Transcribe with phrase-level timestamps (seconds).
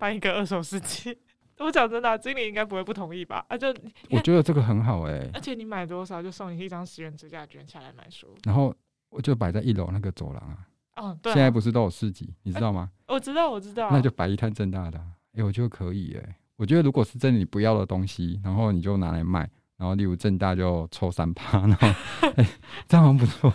[0.00, 1.16] 办一个二手市集。
[1.60, 3.44] 我讲真的、啊，经理应该不会不同意吧？
[3.46, 8.74] 啊就，就我觉得这个很好哎、欸，而且你买多少就送你一张十元指甲卷下来买书，然后
[9.10, 10.66] 我就摆在一楼那个走廊啊。
[10.96, 12.90] 哦，对、啊，现在不是都有市集，你知道吗？
[13.08, 16.34] 欸、我知道，我知道，那就摆一摊正大的、啊，哎、欸，我觉得可以哎、欸。
[16.56, 19.40] 我觉得如果是真的你不要的东西，然后你就拿来卖，
[19.76, 21.88] 然后例如正大就抽三趴，然后
[22.36, 22.48] 哎、欸，
[22.88, 23.52] 这样好像不错，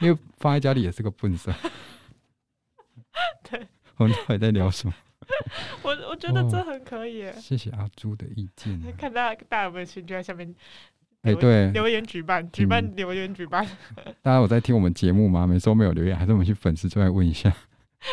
[0.00, 1.52] 因为放在家里也是个笨色。
[3.48, 4.94] 对，我们到底在聊什么？
[5.82, 7.32] 我我觉得这很可以、哦。
[7.38, 8.80] 谢谢阿朱的意见。
[8.96, 10.54] 看大家大家有没有兴趣在下面？
[11.22, 13.66] 哎、欸，对，留言举办，举办留言举办。
[14.20, 15.46] 大家有在听我们节目吗？
[15.46, 17.48] 每次都没有留言，还是我们去粉丝专页问一下？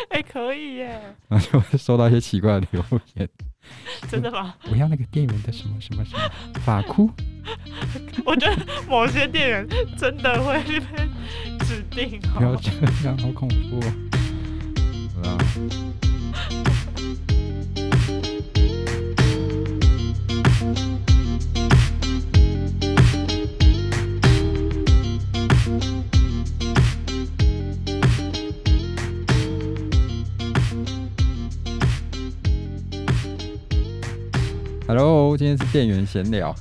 [0.10, 1.02] 哎、欸，可以耶。
[1.28, 2.82] 然后就会收到一些奇怪的留
[3.16, 3.28] 言。
[4.10, 4.56] 真的吗？
[4.72, 6.22] 我要那个店员的什么什么什么
[6.62, 7.10] 法哭。
[8.26, 10.80] 我觉得某些店员真的会被
[11.66, 12.20] 指定。
[12.34, 12.72] 不要这
[13.04, 13.94] 样，好恐怖、哦。
[15.24, 15.38] 好
[34.94, 36.54] Hello，今天是店员闲聊。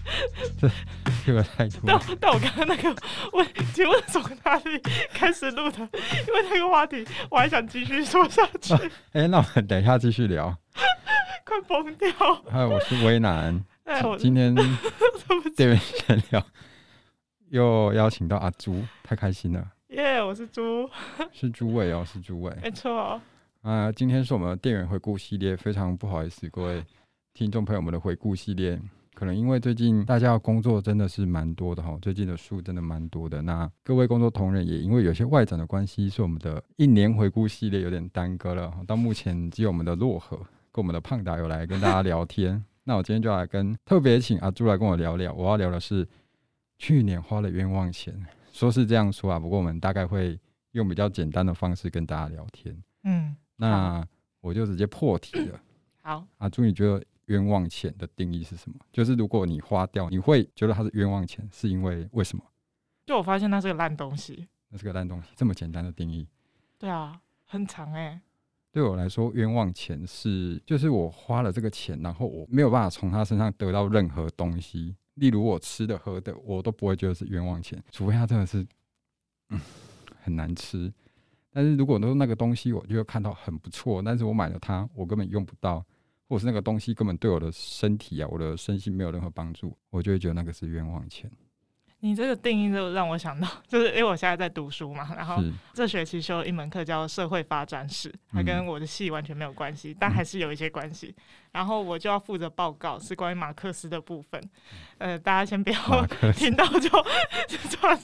[0.58, 0.70] 这
[1.26, 1.80] 这个太多。
[1.84, 2.88] 但但我刚刚那个
[3.34, 4.80] 问，请问从哪里
[5.12, 5.80] 开始录的？
[5.80, 8.72] 因为那个话题我还想继续说下去。
[9.12, 10.48] 哎、那我们等一下继续聊。
[11.44, 12.10] 快疯掉！
[12.50, 13.62] 还有，我是威南。
[13.84, 14.54] 哎，我今天
[15.54, 16.42] 店员闲聊
[17.50, 19.62] 又邀请到阿朱，太开心了。
[19.88, 20.88] 耶、我是朱，
[21.34, 22.50] 是朱伟哦，是朱伟。
[22.62, 23.20] 没错。
[23.60, 26.82] 啊，今天是我们的店员回顾系列，非常不好意思，各位。
[27.34, 28.80] 听众朋友们的回顾系列，
[29.12, 33.42] 可能因为最近大家的工作真的是蛮多的哈，最近的书真的蛮多的。
[33.42, 38.72] 那各位工作同仁也因为有些外展的关系，所以我们的一年回顾系列有点耽搁了。
[38.86, 40.36] 到目前只有我们的洛河
[40.70, 42.64] 跟我们的胖达有来跟大家聊天。
[42.84, 45.32] 那我今天就来跟特别请阿朱来跟我聊聊。
[45.32, 46.06] 我要聊的是
[46.78, 48.14] 去年花了冤枉钱，
[48.52, 50.38] 说是这样说啊，不过我们大概会
[50.70, 52.80] 用比较简单的方式跟大家聊天。
[53.02, 54.06] 嗯，那
[54.40, 55.60] 我就直接破题了。
[56.00, 57.04] 好，阿朱，你觉得？
[57.26, 58.76] 冤枉钱的定义是什么？
[58.92, 62.44] 就是如果你花掉，你会觉得它是冤枉钱，是因为为什么？
[63.06, 66.26] 就我发现它是个烂东西，那是个烂东西，这么简单的定义。
[66.78, 68.20] 对啊，很长哎、欸。
[68.72, 78.66] 对我来说，冤枉钱是就是我花了这个钱，然后我没有办法从他身上得到任何东西，例如我吃的喝的，我都不会觉得是冤枉钱，除非他真的是
[79.50, 79.60] 嗯
[80.20, 80.92] 很难吃。
[81.52, 85.84] 但是如果说那个东西，我就会看到很不错，但是我买了它，我根本用不到。
[86.28, 91.30] 或是那个东西根本对我的身体啊，我的身心没有任何帮助，我就会觉得那个是冤枉钱。
[92.04, 95.42] 你这个定义就让我想到，就是因为我现在在读书嘛，然后
[95.72, 101.16] 这学期修了一门课叫社会发展史，它跟我的系完全没有关系，嗯，但还是有一些关系。
[101.52, 104.38] 然后我就要负责报告，是关于马克思的部分。
[104.98, 106.06] 呃，大家先不要
[106.36, 106.90] 听到就
[107.48, 107.56] 就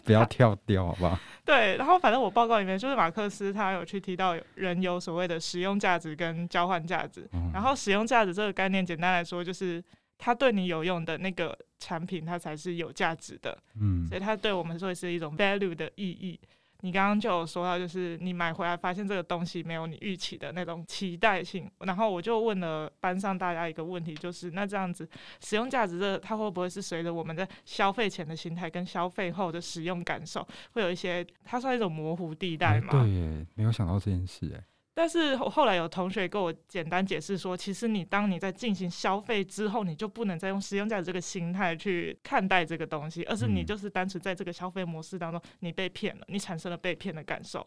[0.07, 1.19] 不要跳掉，好不好？
[1.45, 9.85] 对，然后反正我报告里面就是马克思他有去提到人有所谓的使用价值跟交换价值，嗯，然后使用价值这个概念简单来说就是。
[10.23, 13.59] 它对你有用的那个产品，它才是有价值的。
[13.81, 16.39] 嗯，所以它对我们说是一种 value 的意义。
[16.83, 25.07] 你刚刚就有说到，就是你买回来发现这个东西没有你预期的那种期待性，然后我就问了班上大家一个问题，就是那这样子
[25.45, 32.93] 使用价值的它会不会是随着我们在消费前的心态跟消费后的使用感受，会有一些它算一种模糊地带吗？
[32.93, 34.65] 对耶，没有想到这件事哎。
[34.93, 47.67] 但是后来有同学跟我简单解释说，其实你当你在进行消费之后，你就不能再用使用价值这个心态去看待这个东西，而是你就是单纯在这个消费模式当中，你被骗了，你产生了被骗的感受，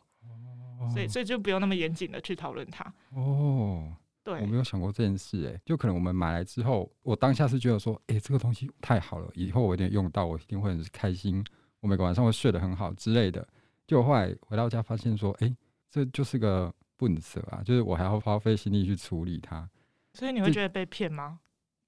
[0.93, 2.93] 所以所以就不用那么严谨的去讨论它。
[3.15, 3.91] 哦，
[4.21, 11.43] 对，我没有想过这件事，哎，就可能我们买来之后，我当下是觉得说，哎，这个东西太好了，以后我一定用到，我一定会很开心，
[11.79, 13.47] 我每个晚上会睡得很好之类的。
[13.87, 15.55] 就后来回到家发现说，哎，
[15.89, 16.71] 这就是个。
[17.03, 19.69] 笨色啊，就是我还要花费心力去处理它，
[20.13, 21.39] 所以你会觉得被骗吗？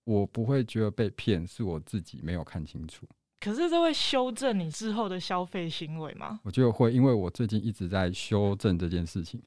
[0.04, 3.08] 我不会觉得被骗，是我自己没有看清楚。
[3.40, 6.40] 可是这会修正你之后的消费行为吗？
[6.44, 9.42] 我觉得会，因为我最近一直在修正这件事情。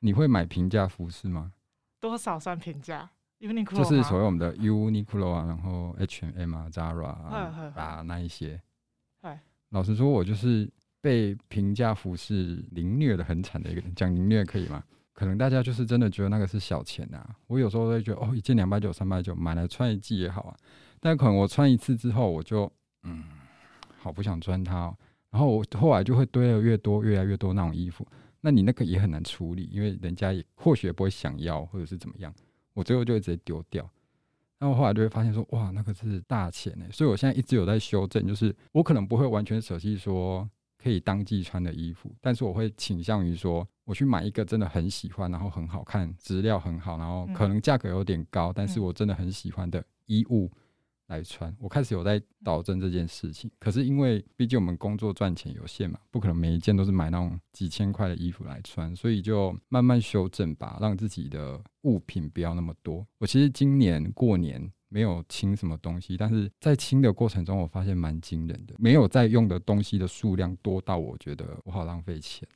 [0.00, 1.52] 你会买平价服饰吗？
[2.00, 3.10] 多少算平价
[3.40, 8.60] ？Uniqlo 就是所谓我们的 Uniqlo 啊，然后 H&M 啊，Zara 啊，啊那一些。
[9.70, 10.70] 老实说，我就是
[11.00, 14.84] 被平价服饰凌虐的很惨的一个人，讲凌虐可以吗？
[15.16, 20.56] 可能大家就是真的觉得那个是小钱啊，我有时候会觉得哦，一件两百九、三百九买来穿一季也好啊，
[21.00, 22.70] 但可能我穿一次之后，我就
[23.04, 23.24] 嗯，
[23.98, 24.96] 好不想穿它哦，
[25.30, 28.06] 然后我后来就会堆了越多、越来越多那种衣服，
[28.42, 32.30] 那你那个也很难处理，因为人家也或许也不会想要，或者是怎么样，
[32.74, 33.88] 我最后就会直接丢掉。
[34.58, 36.84] 然后后来就会发现说，哇，那个是大钱呢。
[36.92, 50.50] 所以我现在一直有在修正，就是我可能不会完全舍弃说可以当季穿的衣服，但是我会倾向于说，我去买一个真的很喜欢，然后很好看，质量很好，然后可能价格有点高，但是我真的很喜欢的衣物。
[51.08, 53.48] 来穿，我开始有在导正这件事情。
[53.60, 63.06] 可是因为毕竟我们工作赚钱有限嘛，不可能每一件都是买那种几千块的衣服来穿，所以就慢慢修正吧，让自己的物品不要那么多。
[63.18, 72.46] 我其实今年过年没有清什么东西，但是在清的过程中，我发现蛮惊人的，没有在用的东西的数量多到我觉得我好浪费钱，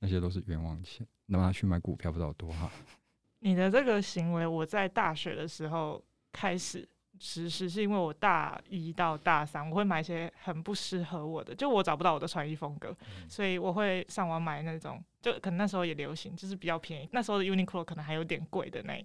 [0.00, 2.70] 那些都是冤枉钱，那他去买股票不知道多好。
[3.40, 6.88] 你的这个行为，我在大学的时候开始。
[7.18, 12.94] 其实是因为我大一到大三，我会买一些很不适合我的，就我找不到我的穿衣风格，
[13.28, 17.08] 所以我会上网买那种，就可能那时候也流行，就是比较便宜。
[17.12, 19.04] 那时候的 Uniqlo 可能还有点贵的那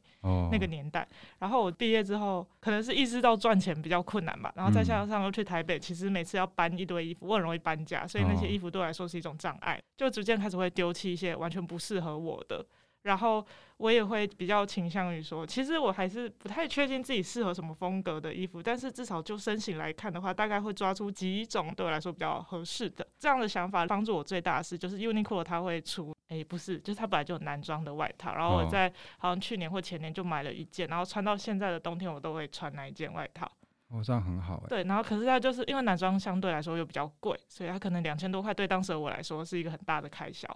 [0.51, 1.07] 那个年代。
[1.39, 12.65] 然后我毕业之后，可能是意识到赚钱比较困难吧，然后再加上又去台北，其实每次要搬一堆衣服，我很容易搬家，所以那些衣服对我来说是一种障碍，就逐渐开始会丢弃一些完全不适合我的。
[13.03, 13.45] 然后
[13.77, 23.05] 我也会比较倾向于说，其实我还是不太确定自己适合什么风格的衣服，但是至少就身形来看的话，大概会抓出几种对我来说比较合适的。
[23.19, 33.45] 这样的想法帮助我最大的是，就是 Uniqlo 它会出，诶，不是，就是它本来就有男装的外套，然后我在好像去年或前年就买了一件，然后穿到现在的冬天我都会穿那一件外套。
[33.89, 34.69] 哦，这样很好哎。
[34.69, 40.47] 对，然后可是它就是因为男装相对来说又比较贵，所以它可能两千多块对当时的我来说是一个很大的开销。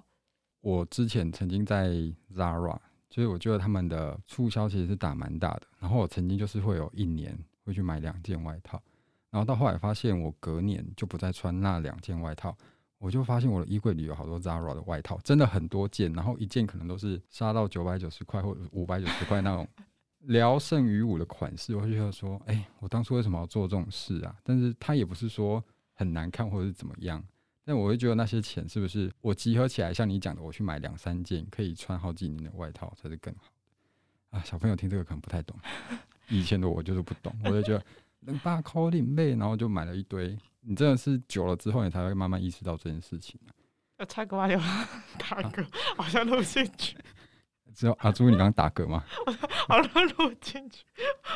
[0.67, 1.89] 我之前曾经在
[2.35, 2.77] Zara。
[3.09, 8.79] 所以我觉得他们的促销其实是打蛮大的，然后我曾经就是会有一年会去买两件外套，
[9.31, 12.55] 然后到后来发现我隔年就不再穿那两件外套，
[12.99, 19.65] 我就发现我的衣柜里有好多 Zara 的外套，真的很多件，然后一件可能都是杀到九百九十块或者五百九十块那种
[20.19, 24.35] 聊胜于无的款式，我就觉得说，哎、我当初为什么要做这种事啊？
[24.43, 25.63] 但是它也不是说
[25.93, 27.23] 很难看或者是怎么样。
[27.67, 33.41] 但我会觉得那些钱是不是我集合起来，像你讲的，我去买两三件可以穿好几年的外套才是更好
[34.31, 34.41] 的啊？
[34.41, 35.53] 小朋友听这个可能不太懂，
[36.29, 37.83] 以前的我就是不懂，我就觉得
[38.21, 40.37] 能把扣领背，然后就买了一堆。
[40.61, 43.37] 你真的是久了之后，你才会慢慢意识到这件事情。
[43.97, 44.57] 要插个话，有
[45.19, 45.67] 打嗝，
[45.97, 46.95] 好像录进去。
[47.75, 49.03] 只有阿朱，你刚刚打嗝吗？
[49.67, 50.85] 好像，录进去，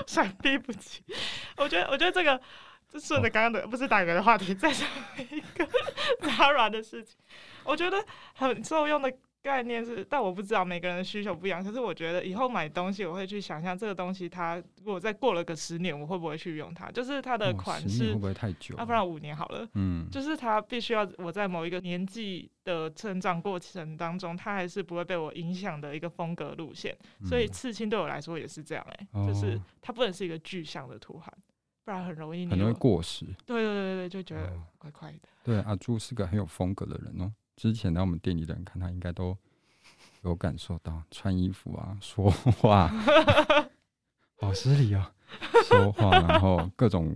[0.08, 1.04] 闪避不及。
[1.58, 2.42] 我觉得，我觉得这个。
[2.92, 4.86] 就顺着刚刚的不是打嗝的话题，再讲
[5.18, 5.66] 一个
[6.28, 7.16] Zara 的事情，
[7.64, 8.04] 我觉得
[8.36, 9.12] 很受用的
[9.42, 11.64] 概念是，但我不知道每个人的需求不一样。
[11.64, 16.92] 可是我觉得以后买东西，我会去想象这个东西，它如果再过了个十年，我会不会去用它？
[16.92, 18.76] 就是它的款式会不会太久？
[18.78, 19.66] 要不然五年好了。
[19.76, 26.96] 嗯，就是它必须要我在某一个年纪的成长过程当中，它还是不会被我影响的一个风格路线。
[27.26, 31.34] 所以刺青对我来说也是这样哎、欸，就是它不能是一个具象的图案。
[31.92, 33.26] 不然很容易，很容易过时。
[33.46, 35.20] 对对对对，就觉得怪怪的。
[35.44, 37.30] 对，阿朱是个很有风格的人哦。
[37.58, 39.38] 之前来我们店里的人看他，应该都
[40.22, 42.88] 有感受到穿衣服啊、说话，
[44.40, 45.06] 好失礼哦。
[45.66, 47.14] 说话，然后各种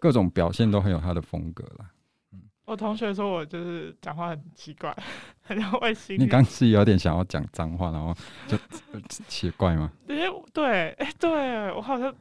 [0.00, 1.88] 各种表现都很有他的风格啦。
[2.32, 4.92] 嗯，我同学说我就是讲话很奇怪，
[5.42, 6.18] 很像外星。
[6.18, 8.12] 你刚是有点想要讲脏话，然后
[8.48, 8.58] 就
[9.28, 9.92] 奇怪吗？
[10.08, 12.12] 对对，哎，对我好像。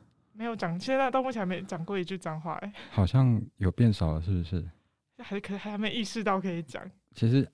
[0.41, 4.67] 没有讲，现在到目前还没讲过一句脏话哎，好像有变少了，是不是？
[5.19, 6.83] 还可还没意识到可以讲。
[7.13, 7.48] 其实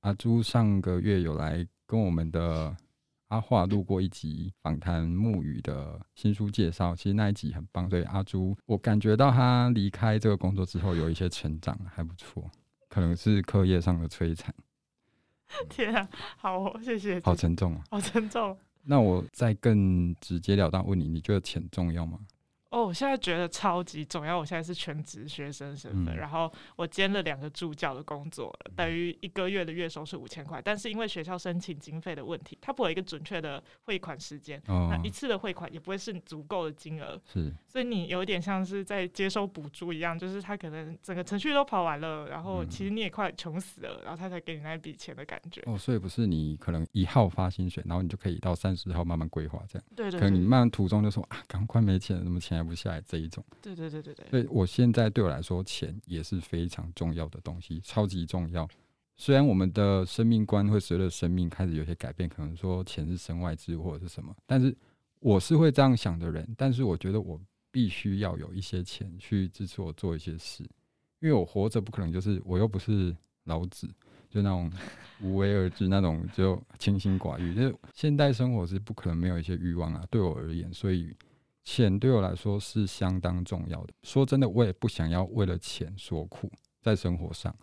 [0.00, 2.74] 阿朱上个月有来跟我们的
[3.28, 7.90] 阿华录过一集访谈木语的新书介绍，其实那一集很棒。
[7.90, 12.50] 所以阿朱，我感觉到他离开这个工作之后有一些成长，还不错，
[12.88, 14.54] 可能是课业上的摧残。
[15.68, 17.20] 天啊，好，谢谢。
[17.20, 18.56] 好沉重啊，好沉重。
[18.84, 22.18] 那我再更直截了当问你，你觉得钱重要吗？
[22.70, 24.38] 哦，我现在觉得超级重要。
[24.38, 30.62] 我现在是全职学生身份，嗯、然后我兼了两个助教的工作，等于一个月的月收是五千块。
[30.62, 45.60] 但是因为学校申请经费的问题，它不有一个准确的汇款时间，哦、那一次的汇款也不会是足够的金额，是，所以你有点像是在接收补助一样，就是他可能整个程序都跑完了，然后其实你也快穷死了，然后他才给你那一笔钱的感觉。
[45.66, 49.84] 哦，所以不是你可能一号发薪水，然后你就可以到三十号慢慢规划这样。
[49.96, 50.20] 对，对对。
[50.20, 52.59] 可能你慢慢途中就说啊，赶快没钱了，怎么钱？
[52.66, 58.68] 不下来这一种，对对对对对，所以我现在对我来说，钱也是非常重要的东西，超级重要。
[59.16, 64.74] 虽然我们的生命观会随着生命开始有些改变，可能说钱是身外之物或者是什么，但是
[65.18, 66.48] 我是会这样想的人。
[66.56, 67.38] 但是我觉得我
[67.70, 70.62] 必须要有一些钱去支持我做一些事，
[71.20, 73.14] 因为我活着不可能就是我又不是
[73.44, 73.86] 老子，
[74.30, 74.72] 就那种
[75.20, 77.54] 无为而治那种，就清心寡欲。
[77.54, 81.14] 就是现代生活是不可能没有一些欲望啊，对我而言，所以
[81.64, 83.94] 钱对我来说是相当重要的。
[84.02, 86.50] 说真的，我也不想要为了钱所苦
[86.80, 87.54] 在生活上，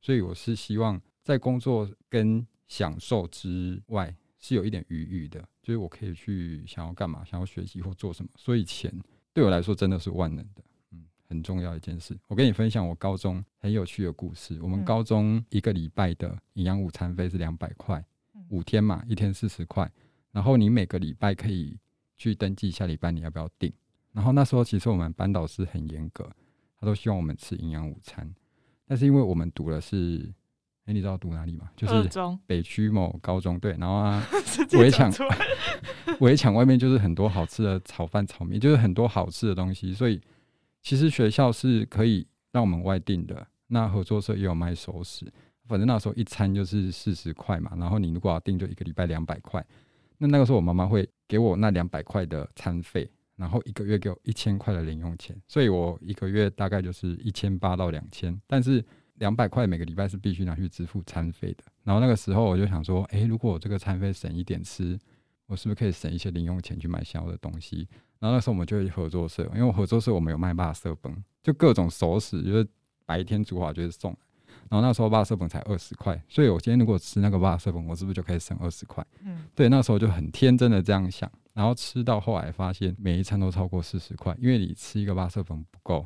[0.00, 8.30] 所以我是希望在工作跟享受之外是有一点余裕的，就是我可以去想要干嘛，想要学习或做什么。
[8.36, 8.92] 所以钱
[9.32, 10.62] 对我来说真的是万能的。
[10.92, 14.60] 嗯很重要一件事，我跟你分享我高中很有趣的故事。
[14.60, 18.04] 我们高中一个礼拜的营养午餐费是两百块，
[18.50, 19.90] 五天嘛，一天四十块。
[20.30, 21.76] 然后你每个礼拜可以
[22.16, 23.72] 去登记下礼拜你要不要订。
[24.12, 26.28] 然后那时候其实我们班导师很严格，
[26.78, 28.32] 他都希望我们吃营养午餐。
[28.86, 30.32] 但是因为我们读的是，
[30.84, 31.70] 哎、欸，你知道读哪里吗？
[31.76, 32.10] 就是
[32.46, 33.58] 北区某高中。
[33.58, 34.26] 对，然后啊，
[34.78, 35.12] 围墙
[36.20, 40.20] 围墙外面就是很多好吃的炒饭、炒面，就是很多好吃的东西，所以。
[40.86, 45.24] 其实学校是可以让我们外订的，那合作社也有卖熟食，
[45.66, 49.64] 反正那时候一餐就是四十块嘛，然后你如果要订，就一个礼拜两百块。
[50.18, 58.40] 那那个时候我妈妈会给我那两百块的餐费，然后一个月给我一千块的零用钱，所以我一个月大概就是一千八到两千。
[58.46, 61.64] 但是两百块每个礼拜是必须拿去支付餐费的。
[61.82, 64.98] 然后那个时候我就想说，哎，如果我这个餐费省一点吃，
[65.46, 67.88] 我是不是可以省一些零用钱去买想要的东西？
[68.18, 72.66] 然后那时候我们就会合作社，因为合作社我们有卖霸色崩，就各种熟食，就是
[73.04, 74.16] 白天煮好就是送。
[74.74, 79.06] 然后那时候巴色粉才二十块，所以我今天如果吃那个巴色粉，我是不是就可以省二十块？
[79.20, 81.30] 嗯，对，那时候就很天真的这样想。
[81.52, 86.04] 然后吃到后来发现每一餐都超过四十块，因为你吃一个巴色粉不够，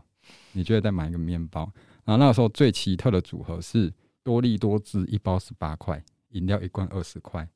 [0.52, 1.62] 你就会再买一个面包。
[2.04, 3.90] 然后那个时候最奇特的组合是
[4.22, 7.48] 多利多汁一包十八块，饮料一罐二十块，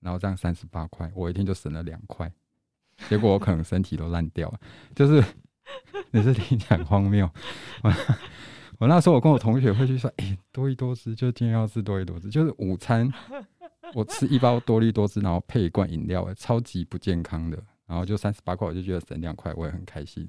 [0.00, 2.32] 然后这样三十八块，我一天就省了两块。
[3.10, 4.58] 结果我可能身体都烂掉了，
[4.94, 5.22] 就是
[6.12, 7.28] 你是听起来很荒谬。
[8.80, 13.12] 我我那时候我跟我同学会去说，哎、欸，多力多滋，就今天要吃多力多滋，就是午餐
[13.92, 20.26] 我吃一包多利多滋，然后配一罐饮料，超级不健康的，然后就三十八块，我就觉得省两块，我也很开心。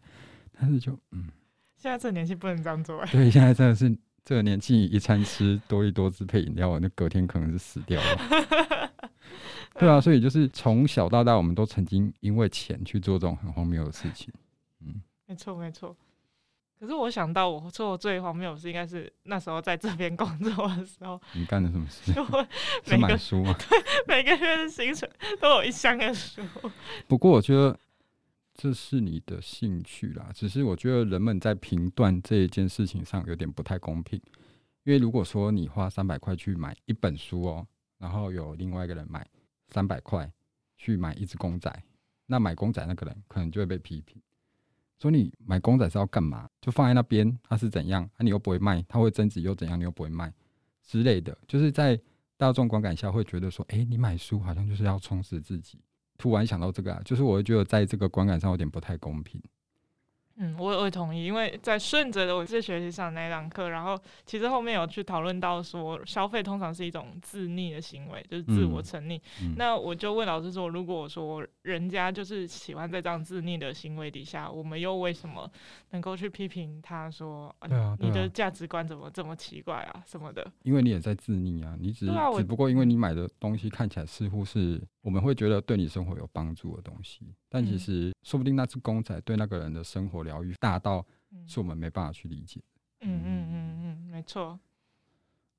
[0.59, 1.29] 但是就嗯，
[1.77, 3.01] 现在这个年纪不能这样做。
[3.05, 3.89] 对，现在真的是
[4.25, 8.91] 这个年纪，一餐吃多利多滋配饮料，那隔天可能是死掉了。
[9.79, 14.33] 对啊，所以就是从小到大，我们都曾经因为钱去做这种很荒谬的事情。
[14.81, 15.95] 嗯，没错没错。
[16.81, 21.21] 可是我想到我做最荒谬的事，应该是那时候在这边工作的时候。
[21.33, 22.09] 你干了什么事？
[22.11, 22.43] 就会
[22.89, 23.55] 每个买书吗？
[23.59, 25.07] 对，每个月的薪水
[25.39, 26.41] 都有一箱的书。
[27.07, 27.79] 不过我觉得
[28.55, 34.19] 这是你的兴趣啦，只是我觉得人们在评断这一件事情上有点不太公平。
[34.83, 37.67] 因为如果说你花三百块去买一本书哦。
[37.99, 39.23] 然后有另外一个人买
[39.69, 40.27] 三百块
[40.75, 41.71] 去买一只公仔，
[42.25, 44.19] 那买公仔那个人可能就会被批评，
[45.01, 46.47] 说你买公仔是要干嘛？
[46.61, 48.03] 就放在那边，它是怎样？
[48.03, 49.79] 啊，你又不会卖，它会增值又怎样？
[49.79, 50.31] 你又不会卖
[50.85, 51.99] 之类的，就是在
[52.37, 55.79] 大众观感下会觉得说，哎，你买书好像就是要充实自己。
[56.19, 59.41] 突然想到这个啊，就是我会觉得在这个观感上有点不太公平。
[60.37, 69.17] 嗯，我也会同意，因为在顺着的我是学习上那堂课，然后其实后面有去讨论到说，消费通常是一种自溺的行为，就是自我沉溺。
[69.41, 75.49] 嗯嗯、那我就问老师说，如果我说人家就是喜欢在这样自溺的行为底下，我们又为什么
[75.91, 80.49] 能够去批评他说，啊啊、你的价值观怎么这么奇怪啊什么的？
[80.63, 91.05] 因为你也在自溺啊，你只只不过因为你买的东西看起来似乎是我们会觉得对你生活有帮助的东西，但其实说不定那只公仔对那个人的生活疗愈大到
[91.47, 92.61] 是我们没办法去理解。
[93.01, 94.59] 嗯嗯嗯嗯，没错。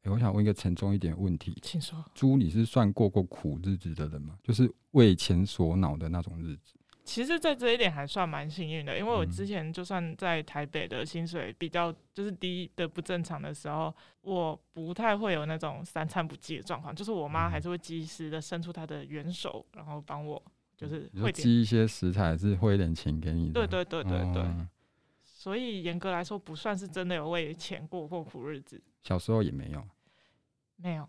[0.03, 2.05] 哎、欸，我想问一个沉重一点的问题，请说。
[2.15, 4.39] 猪，你是算过过苦日子的人吗？
[4.43, 6.75] 就是为钱所恼的那种日子。
[7.13, 20.43] 其实，在这一点还算蛮幸运的，因为我之前就算在台北的薪水比较就是低的不正常的时候，我不太会有那种三餐不继的状况，就是我妈还是会及时的伸出她的援手，然后帮我。
[20.75, 23.53] 就是会寄一些食材，是汇一点钱给你的。
[23.53, 24.69] 对对对对对，哦、
[25.23, 28.83] 所以严格来说，不算是真的有为钱过过苦日子。
[29.03, 29.87] 小时候也没有，
[30.77, 31.09] 没有。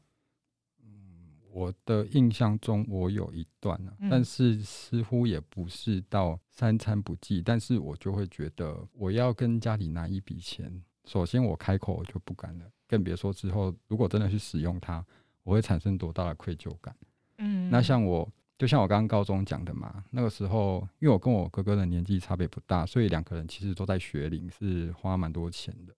[1.54, 15.06] 嗯，我的印象中我有一段呢、啊，嗯、但是似乎也不是到三餐不继，但是我就会觉得我要跟家里拿一笔钱，首先我开口我就不敢了，更别说之后如果真的去使用它，
[15.44, 16.96] 我会产生多大的愧疚感。
[17.38, 18.28] 嗯，那像我。
[18.56, 25.94] 就像我刚刚高中讲的嘛，那个时候因为我跟我哥哥的年纪差别不大，所以两个人其实都在学龄，是花蛮多钱的。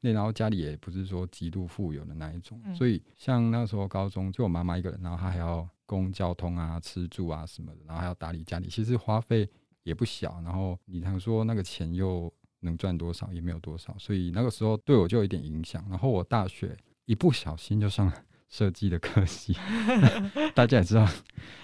[0.00, 9.48] 那然后家里也不是说极度富有的那一种，所以像那时候高中就我妈妈一个人，然后她还要供交通啊、吃住啊什么的，然后还要打理家里，其实花费
[9.82, 10.40] 也不小。
[10.44, 15.84] 然后你常说那个钱又能赚多少，也没有多少，所以那个时候对我就有一点影响。
[15.88, 18.14] 然后我大学一不小心就上了
[18.48, 19.54] 设计的科系，
[20.56, 21.06] 大家也知道，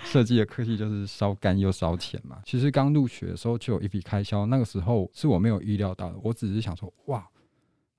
[0.04, 2.40] 设计的科系就是烧干又烧钱嘛。
[2.44, 6.18] 其实刚入学的时候就有一笔开销，那个时候是我没有预料到的。
[6.22, 7.28] 我只是想说，哇，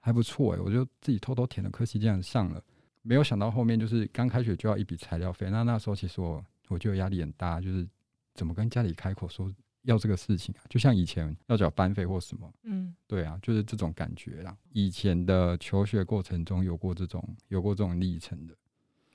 [0.08, 2.64] 还不错哎，我就自己偷偷填了科系，这样上了。
[3.02, 7.86] 没有想到后面就是刚开学就要一笔材料费，那那时候其实我我就压力很大，就是
[8.34, 9.54] 怎么跟家里开口说。
[9.84, 14.58] 要这个事情啊，就像以前要缴班费或什么，嗯，对啊，就是这种感觉啦。
[14.74, 18.54] 以前的求学过程中有过这种有过这种历程的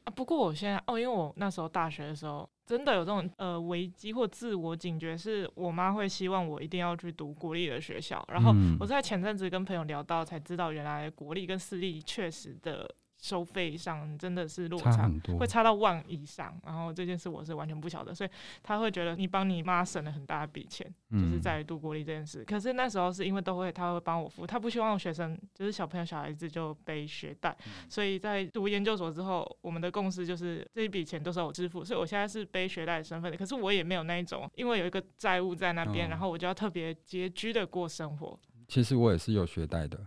[0.05, 0.11] 啊。
[0.15, 8.25] 不过我现在哦，因为我那时候大学的时候，真的有这种呃危机或自我警觉，是我妈会希望我一定要去读国立的学校。
[8.29, 12.95] 然后我在前阵子跟朋友聊到，才知道原来国立跟私立确实的。
[13.23, 16.61] 收费上真的是落差，差很多，会差到万以上。
[16.67, 18.31] 然后这件事我是完全不晓得，所以
[18.65, 22.45] 他会觉得你帮你妈省了很大一笔钱，嗯、就是在于读国立这件事。
[22.45, 31.85] 可是那时候是因为都会他会帮我付，他不希望学生就是小朋友小孩子就背学贷，嗯、所以在读研究所之后，我们的共识就是这一笔钱都是我支付。
[31.85, 38.37] 所以我现在是背学贷的身份的，可是我也没有那一种，因为有一个债务在那边，哦、然后我就要特别拮据的过生活。
[38.67, 40.01] 其实我也是有学贷的。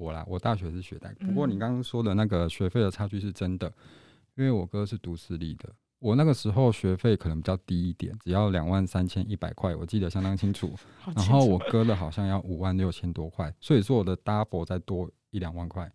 [0.00, 3.70] 我啦，我大学是学贷，不过你刚刚说的那个学费的差距是真的，
[4.34, 10.74] 因为我哥是读私立的，我那个时候学费可能比较低一点，只要两万三千一百块，我记得相当清楚。
[11.14, 15.92] 然后我哥的好像要五万六千多块，所以说我的 double 再多一两万块，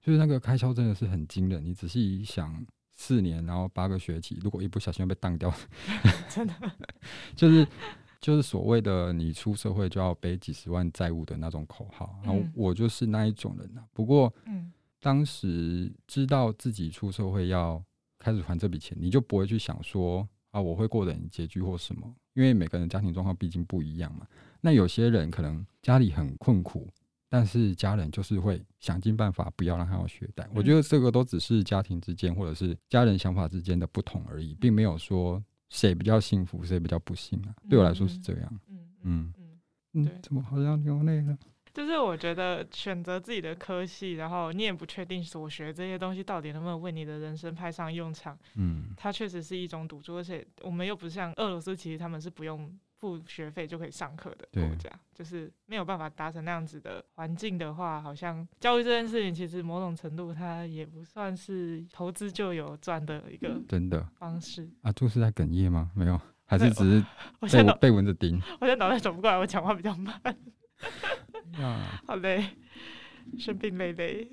[0.00, 1.64] 就是那个开销真的是很惊人。
[1.64, 5.52] 你仔细一想，四年然后八个学期，如果一不小心被当掉，
[6.30, 6.54] 真的
[7.34, 7.66] 就是。
[8.20, 13.84] 就是所谓的你出社会就要背几十万债务的那种口号，然后我就是那一种人呐。
[13.92, 14.32] 不过，
[15.00, 17.80] 当时知道自己出社会要
[18.18, 24.26] 开始还这笔钱，你就不会去想说啊，我会过得很拮据或什么，因为每个人家庭状况毕竟不一样嘛。
[24.60, 26.88] 那有些人可能家里很困苦，
[27.28, 30.48] 但是家人就是会想尽办法不要让他有学贷。
[30.52, 35.40] 我觉得这个都只是家庭之间或者是家人想法之间的不同而已，并没有说。
[35.68, 37.54] 谁比较幸福，谁比较不幸啊？
[37.68, 38.60] 对我来说是这样。
[38.68, 39.60] 嗯嗯嗯
[39.94, 41.36] 嗯，怎么好像流泪了？
[41.74, 48.36] 就是我觉得选择自己的科系，然后你也不确定所学这些东西到底能不能为你的人生派上用场。
[48.54, 52.76] 嗯，它确实是一种赌注，而且我们又不像俄罗斯，其实他们是不用。
[52.98, 64.68] 付学费就可以上课的国家，对就是没有办法达成那样子的环境的话，好像教育这件事情，其实某种程度它也不算是投资就有赚的一个真的方式。
[64.82, 65.90] 啊，猪是在哽咽吗？
[65.94, 67.06] 没有， 还是只是
[67.52, 68.40] 被我被蚊子叮？
[68.60, 70.20] 我现在脑袋转不过来，我讲话比较慢。
[71.62, 72.44] 啊，好累，
[73.38, 74.28] 生病累累，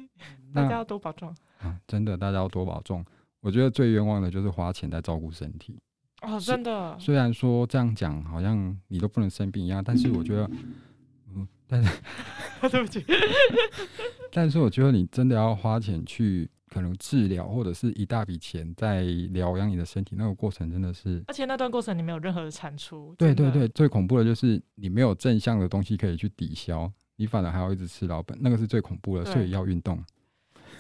[0.54, 1.80] 大家要多保重啊！
[1.88, 3.04] 真的，大家要多保重。
[3.39, 5.80] 我觉得最冤枉的就是花钱在照顾身体。
[6.21, 6.97] 哦，真的。
[6.99, 10.49] 虽然说这样讲好像你都不能生病一样，但是我觉得，
[11.36, 11.89] 嗯，但是，
[12.69, 13.06] 对不起。
[14.32, 19.01] 但是我觉得你真的要花钱去可能治疗，或者是一大笔钱在
[19.32, 21.23] 疗养你的身体，那个过程真的是。
[21.28, 23.13] 而且那段过程你没有任何的产出。
[23.17, 29.25] 对对对，最恐怖的就是你没有正向的东西可以去抵消，你反而还要一直吃老本，那个是最恐怖的。
[29.25, 30.04] 所以要运动。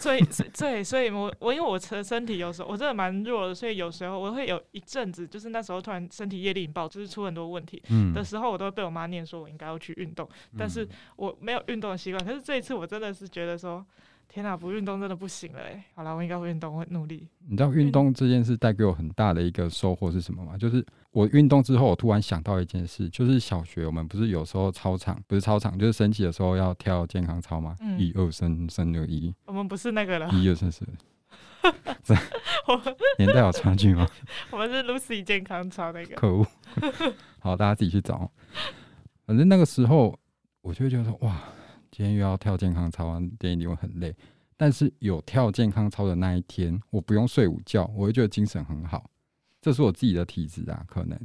[0.05, 0.21] 所以，
[0.55, 7.81] 对，所以我我因为我的身体有时候我真的蛮弱的，所以有时候我会有一阵子，就是那时候突然身体业力引爆，就是出很多问题
[8.13, 12.23] 的时候，我都会被我妈念说，我应该要去运动，但是我没有运动的习惯。
[12.23, 13.83] 可是这一次我真的是觉得说。
[14.27, 15.85] 天哪，不运动真的不行了哎！
[15.93, 17.27] 好了，我应该会运动，我会努力。
[17.47, 20.57] 你知道运动这件事带给我很大的一个收获是什么吗？
[20.57, 20.83] 就是
[21.15, 27.73] 我运动之后，我突然想到一件事，就是小学我们不是有时候操场不是操场，就是升旗的时候要跳健康操吗？
[27.97, 29.33] 一二三，三二一。
[29.45, 30.29] 我们不是那个了。
[30.33, 30.85] 一二三四。
[32.67, 32.81] 我
[33.17, 34.05] 年代有差距吗？
[34.51, 36.15] 我们是 Lucy 健康操那个。
[36.15, 36.45] 可恶！
[37.39, 38.29] 好，大家自己去找。
[39.25, 40.19] 反正那个时候，
[40.61, 41.41] 我就会觉得说，哇。
[41.91, 44.13] 今天又要跳健康操，今天一定会很累。
[44.57, 49.09] 但是有跳健康操的那一天，我不用睡午觉，我会觉得精神很好。
[49.65, 51.19] 这是我自己的体质啊，可能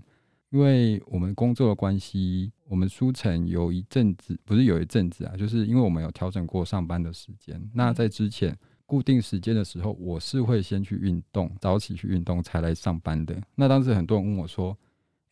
[0.49, 7.63] 因为我们工作的关系，我们书城有一阵子，不是有一阵子啊，就是因为我们有调整过上班的时间。
[7.75, 13.39] 那在之前固定时间的时候，我是会先去运动，早起去运动才来上班的。
[13.55, 14.75] 那当时很多人问我说：“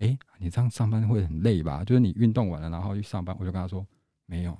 [0.01, 1.83] 诶，你这样上班会很累吧？
[1.83, 3.87] 就是你运动完了然后去上班。”我就跟他说
[4.29, 4.55] ：“没有。”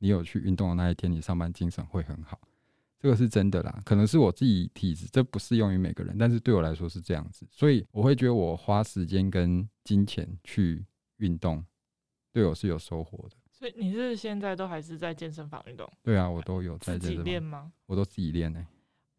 [0.00, 2.38] 你有去运动的那一天，你上班精神会很好，
[3.04, 3.82] 这个是真的啦。
[3.84, 10.82] 可能是我自己体质，这不适用于每个人，但是对我来说是这样子，所以我会觉得我花时间跟金钱去
[11.18, 11.62] 运动，
[12.32, 13.36] 对我是有收获的。
[13.52, 15.86] 所以你是现在都还是在健身房运动？
[16.02, 17.70] 对啊，我都有在自己练吗？
[17.84, 18.66] 我都自己练呢、欸。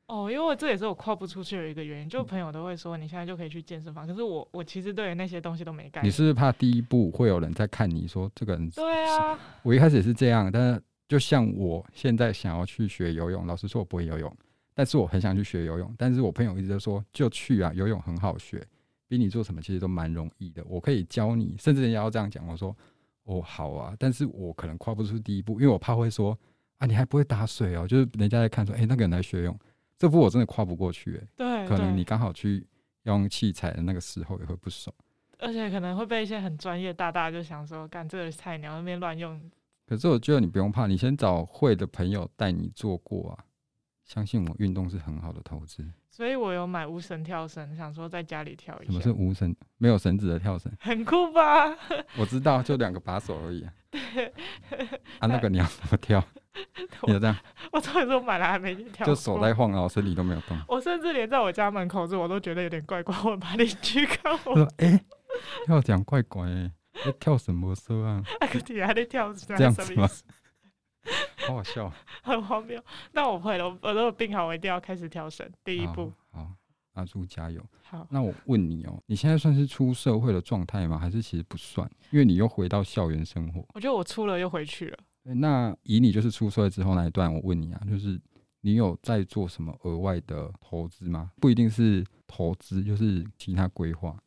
[0.08, 6.08] 哦，因为这也是我跨不出去的一个原因，就朋友都会说你现在就可以去健身房，可是我我其实对于那些东西都没概念。
[6.08, 8.68] 你是不是怕第一步会有人在看你说这个人？
[8.72, 14.38] 对啊，我一开始也是这样，但是就像我现在想要去学游泳，老实说我不会游泳，
[14.74, 18.66] 但是我很想去学游泳，但是我朋友一直都说就去啊，游泳很好学，
[19.08, 22.76] 比你做什么其实都蛮容易的，我可以教你，甚至人家要这样讲，我说
[23.26, 26.38] 哦好啊，但是我可能跨不出第一步，因为我怕会说
[26.78, 29.60] 啊你还不会打水哦，就是人家在看说哎、欸、那个人来学游泳，
[29.98, 32.66] 这步我真的跨不过去对，可能你刚好去
[33.04, 34.92] 用器材的那个时候也会不熟，
[35.38, 39.40] 而且可能会被一些很专业大大就想说干这个菜鸟那边乱用。
[39.88, 43.46] 可是我觉得你不用怕，你先找会的朋友带你做过啊。
[44.04, 45.84] 相信我，运动是很好的投资。
[46.10, 48.92] 所以我有买无绳跳绳，想说在家里跳一下。
[48.92, 49.54] 什么是无绳？
[49.78, 50.72] 没有绳子的跳绳？
[50.80, 51.76] 很酷吧？
[52.18, 53.74] 我知道，就两个把手而已啊。
[55.20, 56.24] 啊，那个你要怎么跳？
[57.08, 57.36] 你就这样？
[57.72, 60.56] 我昨天说买了还没跳，就手在晃，啊，我身体都没有动。
[60.68, 63.16] 我甚至连在我家门口这我都觉得有点怪怪。
[63.24, 65.06] 我把邻居看我说：“哎、欸，
[65.66, 66.72] 跳讲怪怪、欸。”
[67.06, 68.24] 在跳什么时候啊？
[68.42, 70.10] 那个底还在跳，这样子吗？
[71.48, 71.92] 好好笑，
[72.24, 72.84] 很荒谬。
[73.12, 75.48] 那我会了，我如果病好，我一定要开始跳绳。
[75.64, 76.52] 第一步，好，
[76.94, 77.64] 阿朱加油。
[77.84, 80.98] 好，那我问你哦、喔，你现在算是出社会的状态吗？
[80.98, 81.88] 还是其实不算？
[82.10, 83.64] 因为你又回到校园生活。
[83.76, 84.98] 我觉得我出了又回去了。
[85.22, 88.20] 那以你就是出社会之后那一段，我问你啊，就是
[88.62, 91.30] 你有在做什么额外的投资吗？
[91.40, 94.18] 不一定是投资，就是其他规划。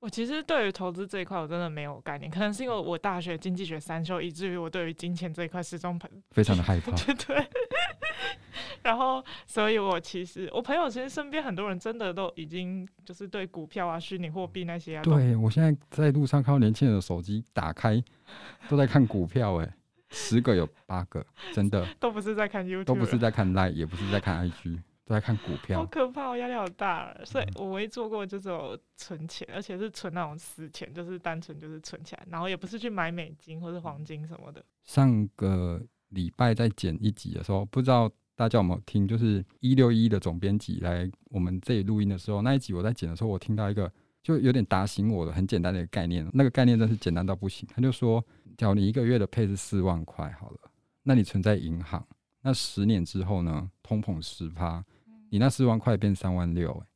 [0.00, 2.30] 我其实对于投资这一块，我真的没有概念。
[2.30, 5.98] 可能是因为我大学经济学三修，以至于我对于金钱这一块始终
[6.30, 6.92] 非常的害怕。
[7.14, 7.46] 对。
[8.82, 15.02] 然后，所以我其实我朋友其实身边很多人真的都已经就是对股票啊、虚拟货币那些啊。
[15.02, 18.02] 对，我现在在路上看到年轻人的手机打开
[18.68, 19.74] 都在看股票，哎，
[20.10, 24.78] 十个有八个真的都不是在看 YouTube，都不是在看 Line，也不是在看 IG。
[25.06, 27.16] 都在看股票，好可怕，我压力好大。
[27.24, 34.62] 所以我唯一做过就是有存钱，而且是存那种死钱，就是单纯就是存起来，然后也不是去买美金或是黄金什么的。
[34.82, 43.88] 上个礼拜在剪一集的时候，不知道大家有没有听，就是一六一的总编辑来我们这里录音的时候，那一集我在剪的时候，我听到一个
[44.24, 47.68] 就有点打醒我的很简单的一个概念，那个概念真是简单到不行。
[47.72, 48.20] 他就说，
[48.58, 50.58] 假如你一个月的配是四万块好了，
[51.04, 52.04] 那你存在银行，
[52.42, 54.84] 那十年之后呢，通膨十趴。
[55.30, 56.86] 你那四万块变三万六，欸，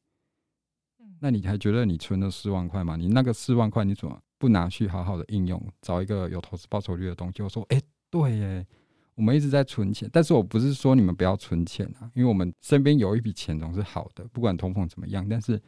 [1.21, 2.97] 那你还觉得你存了四万块吗？
[2.97, 7.43] 你那个四万块你怎么不拿去好好的应用，找一个有投资报酬率的东西？
[7.43, 8.67] 我说，哎，对耶，
[9.15, 15.29] 我们一直在存钱，但是我不是说你们不要存钱啊，因为我们身边有一笔钱总是好的，不管通膨怎么样。
[15.29, 15.61] 但是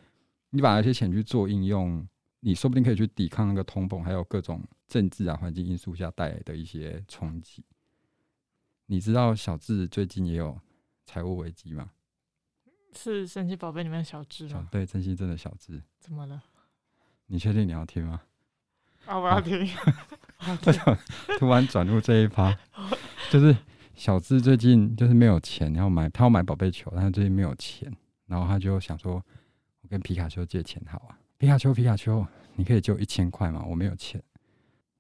[0.51, 2.07] 你把那些钱去做应用，
[2.41, 7.65] 你说不定可以去抵抗那个通膨，还有各种政治啊、环境因素下带来的一些冲击。
[8.87, 10.59] 你知道小智最近也有
[11.05, 11.91] 财务危机吗？
[12.95, 14.69] 是神奇宝贝里面的小智吗？
[14.71, 15.83] 对，真心真的小智。
[15.99, 16.43] 怎么了？
[17.27, 18.21] 你确定你要听吗？
[19.07, 19.67] 啊，我要听。
[21.39, 22.57] 突然转入这一趴，
[23.31, 23.57] 就是
[23.95, 27.91] 小智最近就是没有钱然后买，他要买宝贝球，但是最近没有钱，
[28.27, 29.15] 然后他就想说，
[29.81, 31.19] 我跟皮卡丘借钱好啊。
[31.39, 32.25] 皮卡丘，皮卡丘，
[32.57, 33.65] 你可以借我一千块吗？
[33.67, 34.23] 我没有钱。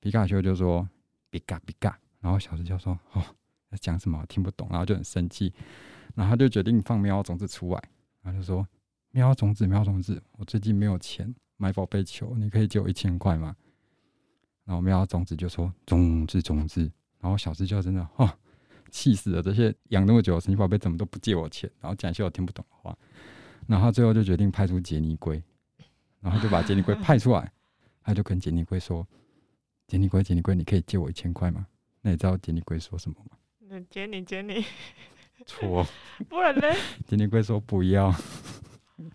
[0.01, 0.89] 皮卡丘就说，
[1.31, 3.23] 比嘎比嘎，然后小智就说，哦，
[3.71, 4.19] 在讲什么？
[4.21, 5.53] 我听不懂，然后就很生气。
[6.15, 7.83] 然后他就决定放喵种子出来，
[8.23, 8.67] 然后就说
[9.13, 13.57] ：“喵种子，喵种子，我最近没有钱买宝贝球，你可以借我一千块吗？”
[14.65, 18.29] 然后喵种子就说：“种子，种子。”然后小智就真的哦，
[18.91, 19.43] 气死了！
[19.43, 21.71] 这些养那么久的神奇宝贝怎么都不借我钱？
[21.81, 22.97] 然后讲一些我听不懂的话。
[23.67, 25.43] 然后最后就决定派出杰尼龟，
[26.21, 27.53] 然后就把杰尼龟派出来，
[28.03, 29.07] 他就跟杰尼龟说
[29.87, 31.67] ：“杰尼龟，杰尼龟，你可以借我一千块吗？”
[32.03, 33.37] 那你知道杰尼龟说什么吗？
[33.61, 34.65] 那杰尼，杰尼。
[35.45, 35.87] 错，
[36.29, 36.69] 不然呢？
[37.07, 38.15] 杰尼龟说不要。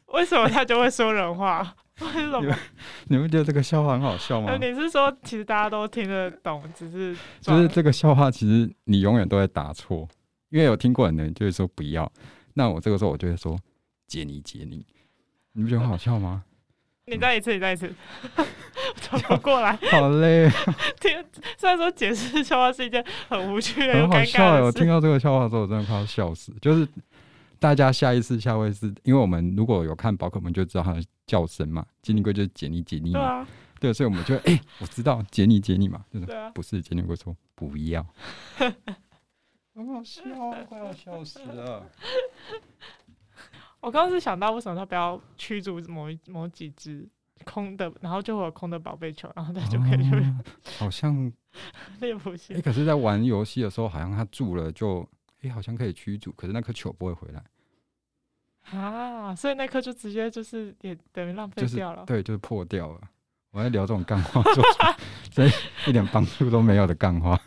[0.08, 1.76] 为什么他就会说人话？
[2.00, 2.56] 为什么？
[3.08, 4.56] 你们觉得这个笑话很好笑吗？
[4.58, 10.08] 你是说其实大家都听得懂，只是就是这个笑话，其实你永远都会答错，
[10.50, 12.12] 因为有听过的人就会说不要。
[12.54, 13.58] 那我这个时候我就会说
[14.08, 14.86] 杰尼杰尼，
[15.54, 16.44] 你不觉得很好笑吗？
[17.10, 17.93] 你再一次，你再一次。
[19.02, 20.50] 转不过来，好累。
[21.00, 21.24] 听，
[21.58, 24.65] 虽然说解释笑话是一件很无趣的、很好笑的。
[24.65, 26.54] 我听到这个笑话之后，我真的快要笑死。
[26.62, 26.88] 就是
[27.60, 31.86] 大家下一次下位是，因为我们如果有看宝可梦，就知道它的叫声嘛。
[32.02, 33.48] 杰尼龟就是杰尼杰尼嘛，对啊，
[33.80, 38.06] 对，所以我们就哎、欸，我知道杰尼杰尼嘛，就是不是杰尼龟说不要，
[39.74, 40.22] 很好笑，
[40.67, 41.89] 快要笑死了。
[43.88, 47.08] 我刚刚是想到，为什么他不要驱逐某一某几只？
[47.45, 50.43] 空的，然后就会有空的宝贝球，然后他就可以、哦。
[50.80, 51.32] 好像
[52.02, 52.58] 猎捕性。
[52.58, 55.08] 哎，可是，在玩游戏的时候，好像他住了就，
[55.43, 57.43] 哎，好像可以驱逐，可是那颗球不会回来。
[58.78, 62.06] 啊，所以那颗就直接就是也等于浪费掉了、就是。
[62.08, 63.02] 对，就是破掉了。
[63.52, 64.41] 我在聊这种干话，
[65.32, 65.50] 所以
[65.86, 67.39] 一点帮助都没有的干话。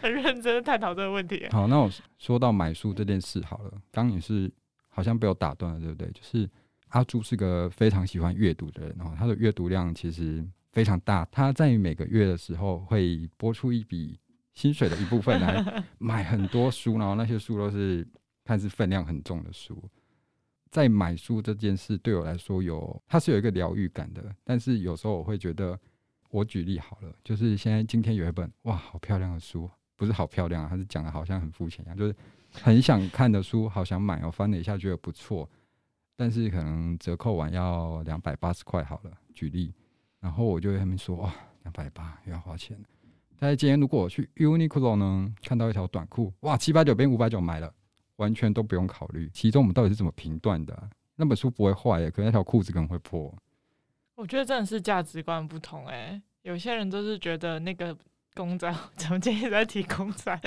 [0.00, 1.46] 很认真的探讨这个问题。
[1.50, 4.50] 好，那我说到买书这件事好了，刚你是
[4.94, 6.10] 好像被我打断了，对不对？
[6.12, 6.48] 就是
[6.88, 14.18] 阿朱是个非常喜欢阅读的人，然后他的阅读量其实非常大，他在每个月的时候会拨出一笔
[14.52, 18.06] 薪水的一部分来 买很多书，然后那些书都是
[18.44, 19.82] 看似分量很重的书。
[20.70, 25.78] 在买书这件事对我来说有，它是有一个疗愈感的，但是有时候我会觉得，
[26.30, 29.70] 我举例好了，就是现在今天有一本哇，好漂亮的书。
[29.94, 32.16] 不是好漂亮啊，它是讲的好像很肤浅一样，就是
[32.52, 34.20] 很想看的书，好想买。
[34.24, 35.48] 我翻了一下，觉得不错，
[36.16, 39.10] 但是可能折扣完要两百八十块好了。
[39.34, 39.72] 举例，
[40.20, 42.78] 然后我就跟他们说，哇，两百八又要花钱。
[43.38, 47.72] 但是今天如果我去 Uniqlo 呢，看到一条短裤，哇，七百九变五百九买了，
[48.16, 49.28] 完全都不用考虑。
[49.32, 50.90] 其中我们到底是怎么评断的？
[51.16, 53.34] 那本书不会坏耶，可是那条裤子可能会破。
[54.14, 57.96] 我觉得真的是价值观不同哎，有些人都是觉得那个。
[58.34, 60.40] 公仔，怎么今天在提公仔？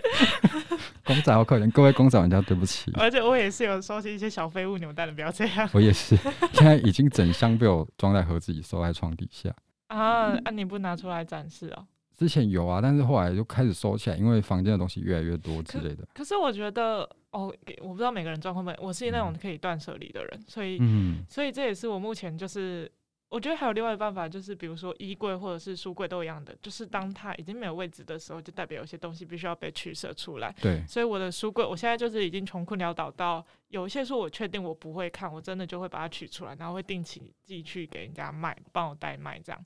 [1.03, 2.91] 公仔好可怜，各位公仔玩家对不起。
[2.97, 5.69] 而且我也是有收集一些小废物扭蛋的，不要这样。
[5.73, 6.15] 我也是，
[6.53, 9.49] 现在已经整箱被我装在盒子里，收在床底下。
[9.87, 11.85] 啊，那、啊、你不拿出来展示哦？
[12.17, 16.03] 之前有啊，但是后来就开始收起来，因为房间的东西越来越多之类的。
[16.13, 22.91] 可，可是我觉得，哦，我不知道每个人状况不，我是那种可以断舍离的人，所以，嗯，所以这也是我目前就是。
[23.27, 30.55] 我觉得还有另外一个办法，就是比如说衣柜或者是书柜都一样的，就是当它已经没有位置的时候，就代表有些东西必须要被取舍出来。
[30.61, 39.65] 对，所以我的书柜，我现在就是已经穷困潦倒到有一些书我确定我不会看，我真的就会把它取出来，然后会定期寄去给人家卖，帮我代卖这样。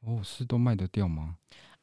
[0.00, 1.36] 哦，是都卖得掉吗？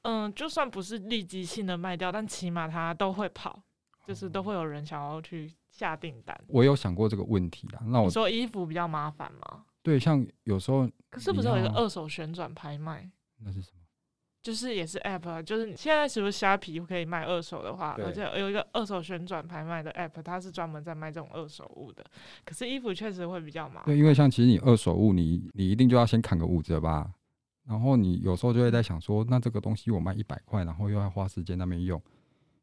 [0.04, 3.62] 嗯，就算不是立即性的卖掉，但起码它都会跑，
[4.08, 6.36] 就是都会有人想要去下订单。
[6.48, 7.82] 我有想过这个问题啦。
[7.86, 9.66] 那我说衣服比较麻烦吗？
[9.84, 13.10] 对，像有时候，可是不是有一个二手旋转拍卖？
[13.44, 13.78] 那是什么？
[14.42, 22.04] 就是也是 App，就是现在是不是虾皮可以卖二手的话，而且有一个二手旋转拍卖的 App，它是专门在卖这种二手物的。
[22.44, 23.86] 可是衣服确实会比较麻烦。
[23.86, 27.14] 对，因为像其实你二手物你，你你一定就要先砍个五折吧？
[27.68, 32.02] 然后你有时候就会在想说，那这个东西我卖一百块，然后又要花时间那边用，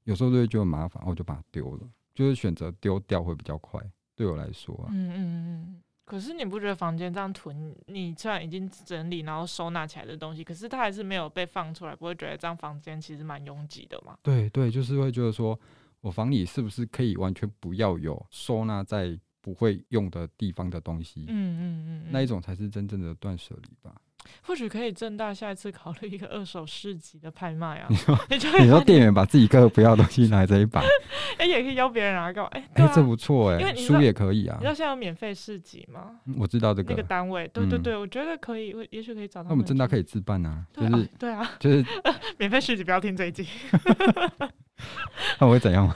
[0.02, 3.80] 有时候就会觉得麻烦，我就把它丢了，就是选择丢掉会比较快，
[4.16, 4.90] 对我来说啊。
[4.90, 5.82] 嗯嗯嗯。
[6.08, 14.16] 可是你不觉得房间这样囤，你虽然已经整理然后收纳起来的东西，可是它还是没有被放出来，不会觉得这样房间其实蛮拥挤的吗？
[14.22, 15.58] 对对，就是会觉得说，
[16.00, 21.26] 我房里是不是可以完全不要有收纳在不会用的地方的东西？
[21.28, 23.94] 嗯嗯嗯，那一种才是真正的断舍离吧。
[24.42, 27.86] 或许可以正大下一次考虑一个二手市集的拍卖啊！
[27.90, 28.18] 你说，
[28.60, 30.80] 你说店员把自己各个不要的东西拿在一把，
[31.38, 34.56] 哎、欸，也可以邀别人来搞，哎、欸，哎、啊欸，这不错哎、欸，书也可以啊。
[34.58, 36.12] 你知道现在有免费市集吗？
[36.38, 39.48] 我知道这个那个单位，对对对，我觉得可以，也许可以找到。
[39.48, 41.84] 那我们正大可以自办啊，就是对啊，就是
[42.38, 43.46] 免费市集，不要听这一集。
[45.40, 45.94] 那我会怎样？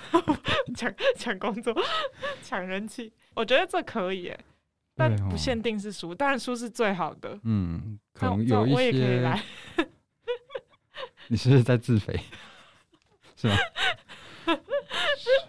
[0.77, 1.75] 抢抢工作，
[2.43, 4.39] 抢人气，我觉得这可以哎。
[4.95, 7.39] 但不限定是书，当然书是最好的。
[7.45, 8.75] 嗯，可能有一些。
[8.75, 9.43] 我也可以来。
[11.29, 12.19] 你是不是在自肥？
[13.37, 13.57] 是吗？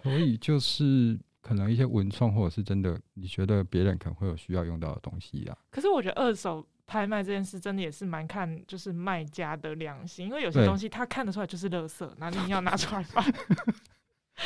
[0.02, 5.56] 所以就是可能一些文创，或者是真的，你觉得别人可能会有需要用到的东西啊。
[5.70, 13.24] 可是我觉得二手拍卖这件事真的也是蛮看，就是卖家的良心，因为有些东西他看得出来就是垃圾，那你要拿出来卖。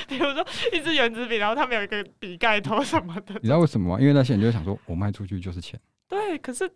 [0.09, 4.01] 比如说一支圆珠笔，然后他们有一个笔盖头什么的，你知道为什么吗？
[4.01, 5.79] 因为那些人就想说，我卖出去就是钱。
[6.09, 6.69] 对，可是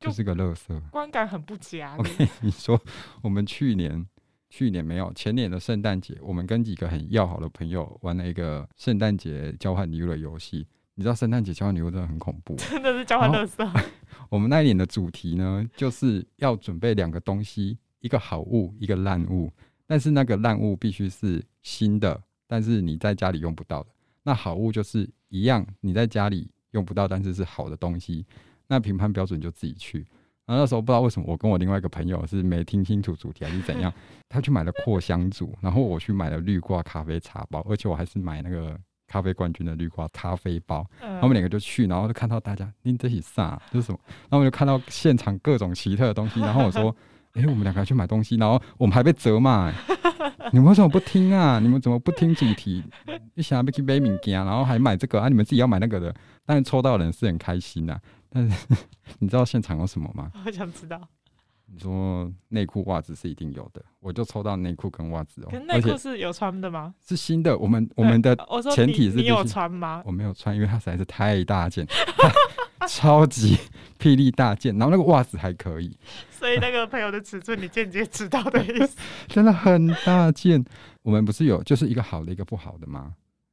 [0.00, 1.94] 就，是个乐色，观感很不佳。
[1.98, 2.80] OK，你说
[3.22, 4.06] 我们去年
[4.48, 10.66] 去年没有前年的圣诞节，我们跟几个很要好的朋友玩了一个圣诞节交换礼物的游戏。
[10.94, 13.82] 你知道圣诞节交换礼物真的很恐怖， 真的是交换垃圾。
[14.30, 19.52] 我们那一年的主题呢，就是要准备两个东西，一个好物，一个烂物，
[19.86, 22.20] 但是那个烂物必须是新的。
[22.48, 23.90] 但是你在家里用不到的，
[24.24, 28.26] 那好物就是一样，你在家里用不到，但是是好的东西，
[28.66, 29.98] 那评判标准就自己去。
[30.46, 33.92] 然后那时候不知道为什么，我跟我另外一个朋友是没听清楚主题还是怎样，
[34.30, 38.74] 他去买了扩香组，然后我去买了绿挂咖啡茶包，而且我还是买那个
[39.06, 40.86] 咖啡冠军的绿挂咖啡包。
[41.00, 43.98] 然后我们两个就去，然后就看到大家拎这些啥，这是什么？
[44.30, 46.96] 然后我就看到现场各种奇特的东西，然后我说。
[47.38, 49.74] 哎、我们两个去买东西，然后我们还被责骂、欸。
[50.52, 51.58] 你们为什么不听啊？
[51.60, 52.82] 你们怎么不听主题？
[53.34, 55.28] 你想要去买物件，然后还买这个啊？
[55.28, 56.14] 你们自己要买那个的。
[56.44, 58.66] 但是抽到的人是很开心的、但是
[59.20, 60.32] 你知道现场有什么吗？
[60.44, 61.00] 我想知道。
[61.70, 65.48] 你说内裤、袜子是一定有的，我就抽到内裤跟袜子哦。
[65.50, 66.94] 跟内裤是有穿的吗？
[67.06, 67.56] 是新的。
[67.58, 68.34] 我们我们的
[68.74, 70.02] 前提是你，你有穿吗？
[70.06, 71.86] 我没有穿，因为它实在是太大件。
[72.88, 73.58] 超级
[73.98, 75.94] 霹雳大件，然后那个袜子还可以，
[76.30, 78.96] 所以那个朋友的尺寸你间接知道的意思，
[79.28, 80.64] 真的很大件。
[81.02, 83.12] 我们不是有就是一个好的一个不好的吗？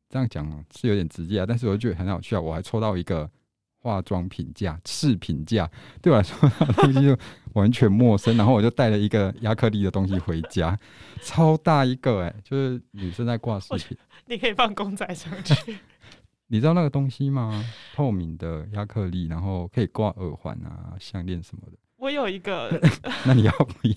[0.10, 3.30] 这样讲是有点直接啊，但是我就觉得很好笑，我还抽到一个。
[3.78, 5.70] 化妆品架、饰品架，
[6.02, 7.16] 对我来说，东西就
[7.56, 8.38] 完全陌生。
[8.38, 10.80] 然后我就带了一个亚克力的东西回家，
[11.22, 15.78] 超大一个哎、欸，就是女生在挂饰品，你可以放公仔上去。
[16.48, 17.66] 你知道那个东西吗？
[17.96, 21.78] 透明的亚克力，然后可以挂耳环啊、项链什么的。
[21.98, 22.70] 我有一个，
[23.26, 23.96] 那你要不要？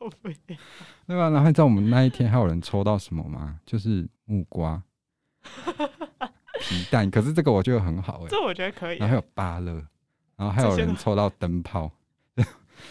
[0.00, 0.56] 我不要。
[1.06, 1.28] 对吧？
[1.28, 3.60] 然后你知道我们那一天还有人抽到什么吗？
[3.66, 4.82] 就是木瓜。
[6.60, 9.00] 皮蛋，可是这个我觉得很好哎、欸，这我觉得可以、啊。
[9.00, 9.72] 然后还有芭乐，
[10.36, 11.90] 然后还有人抽到灯泡，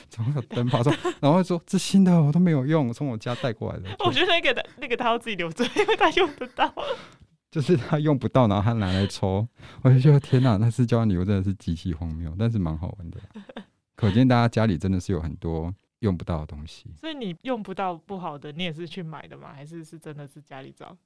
[0.10, 3.90] 抽到灯泡说，然后说这新的我都没有用，从我家带过来的。
[4.06, 6.74] 我觉得那个的那个他要自己留着，因为他用得到。
[7.52, 9.48] 就是他用不到，然后他拿来抽，
[9.82, 13.20] 我就觉得天哪，那次交换礼物真的是极其荒谬，但是蛮好玩的。
[13.96, 16.90] 可见大家家里真的是有很多用不到的东西。
[16.98, 19.52] 所以你用不到不好的，你也是去买的吗？
[19.54, 20.98] 还是是真的是家里找？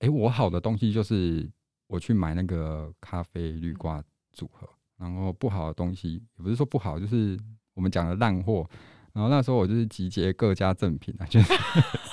[0.00, 1.48] 哎、欸，我好的东西就是。
[1.92, 4.64] 我去买那个咖啡滤挂组合，
[4.96, 7.36] 然后不好的东西也不是说不好，就是
[7.74, 8.68] 我们讲的烂货。
[9.12, 11.52] 然后那时候我就是集结各家赠品啊，就是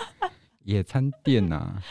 [0.65, 1.81] 野餐垫啊，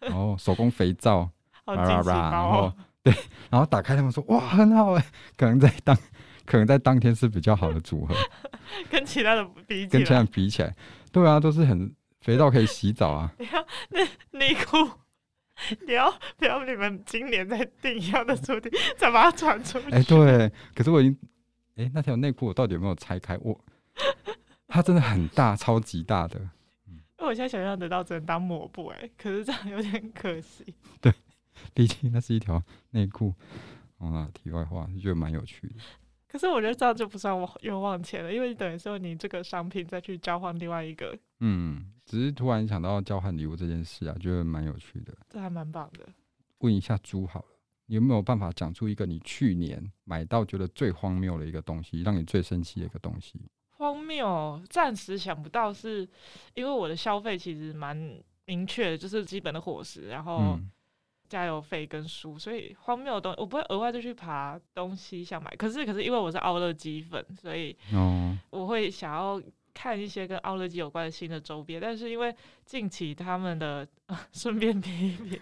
[0.00, 1.30] 然后手工肥皂，
[1.64, 3.14] 好惊喜包哦，然后对，
[3.50, 5.96] 然后打开他们说哇很好哎，可能在当
[6.44, 8.14] 可能在当天是比较好的组合，
[8.90, 10.74] 跟其他的比跟其他的比起来，
[11.12, 13.32] 对啊，都是很肥皂可以洗澡啊。
[13.38, 14.76] 你要那内裤。
[15.86, 19.86] 你要不要你们今年再定一样的主题，再把它传出去？
[19.90, 21.18] 哎、欸，对，可是我已经，
[21.76, 23.38] 哎、欸，那条内裤我到底有没有拆开？
[23.38, 23.58] 我，
[24.66, 26.40] 它真的很大，超级大的。
[27.18, 30.74] 因为我现在想象得到只能当抹布，哎，可是这样有点可惜。
[31.00, 31.12] 对，
[31.72, 33.32] 毕竟那是一条内裤。
[33.98, 35.74] 哦，那题外话，就觉得蛮有趣的。
[36.28, 41.16] 可是我觉得这样就不算我冤枉钱了，因为等于说你这个商品再去交换另外一个。
[41.40, 45.16] 嗯，只是突然想到交换礼物这件事啊，觉得蛮有趣的。
[45.30, 46.06] 这还蛮棒的。
[46.58, 47.55] 问一下猪好了，你
[47.86, 53.40] 有没有办法讲出一个你去年买到觉得最荒谬的一个东西，让你最生气的一个东西？
[53.70, 56.08] 荒谬，暂时想不到是，是
[56.54, 57.96] 因为我的消费其实蛮
[58.46, 60.38] 明确的，就是基本的伙食，然后。
[60.38, 60.70] 嗯
[61.28, 65.50] 加油费跟书，所以荒谬的东西我不会额外就去爬东西想买。
[65.56, 67.76] 可是可是因为我是奥乐鸡粉，所以
[68.50, 69.42] 我会想要
[69.74, 71.80] 看一些跟奥乐基有关的新的周边。
[71.80, 72.32] 但是因为
[72.64, 73.84] 近期他们的
[74.30, 75.36] 顺便评一评，就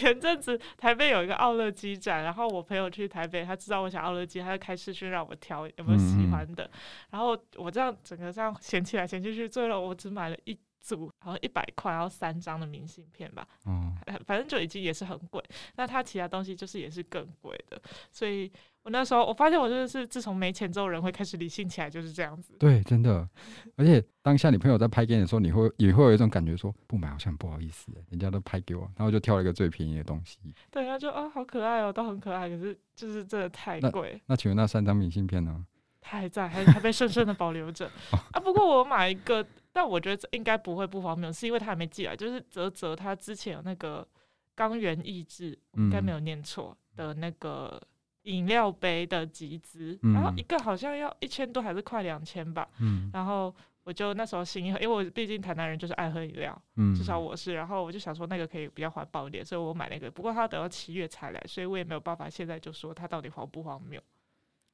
[0.00, 6.70] 前阵子台北有一个奥乐鸡展，然后我朋友去台北，他知道我想奥乐鸡，他就开视讯让我挑有没有喜欢的。
[7.10, 10.58] 然后我这样整个这样嫌弃来嫌弃去，最后我只买了一。
[10.80, 13.94] 组好像一百块，然后三张的明信片吧，嗯，
[14.26, 15.42] 反正就已经也是很贵。
[15.76, 18.50] 那他其他东西就是也是更贵的，所以
[18.82, 22.54] 我那时候我发现我就是自从没钱之后，人会开始理性起来，就是这样子。
[22.58, 23.28] 对，真的。
[23.76, 30.38] 而且当下你朋友在拍给你的时候，你会也会有一种感觉说，不买好像不好意思，人家都拍给我，然后就挑了一个最便宜的东西。
[30.70, 34.20] 对，然后就啊、哦，好可爱哦，都很可爱，可是就是真的太贵。
[34.26, 35.64] 那请问那三张明信片呢？
[36.00, 37.90] 他还在，还还被深深的保留着
[38.32, 38.40] 啊。
[38.40, 39.46] 不过我买一个。
[39.72, 42.16] 但我觉得应该不会不方便，是因为他还没寄来。
[42.16, 44.04] 就是泽泽他之前有那个
[44.52, 47.80] 冈原意志，应该没有念错的那个
[48.22, 52.68] 饮料杯的集资，嗯、然后一个好像要一千多还是快两千吧。
[52.80, 57.54] 嗯、然后我就那时候心一横，因为我毕竟台南人就是爱喝饮料，嗯、至少我是。
[57.54, 60.10] 然后我就想说那个可以比较环保一点，所以我买那个。
[60.10, 64.02] 不过他等到七月才来，所以我也没有办法现在就说他到底荒不荒谬。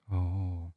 [0.09, 0.73] 哦。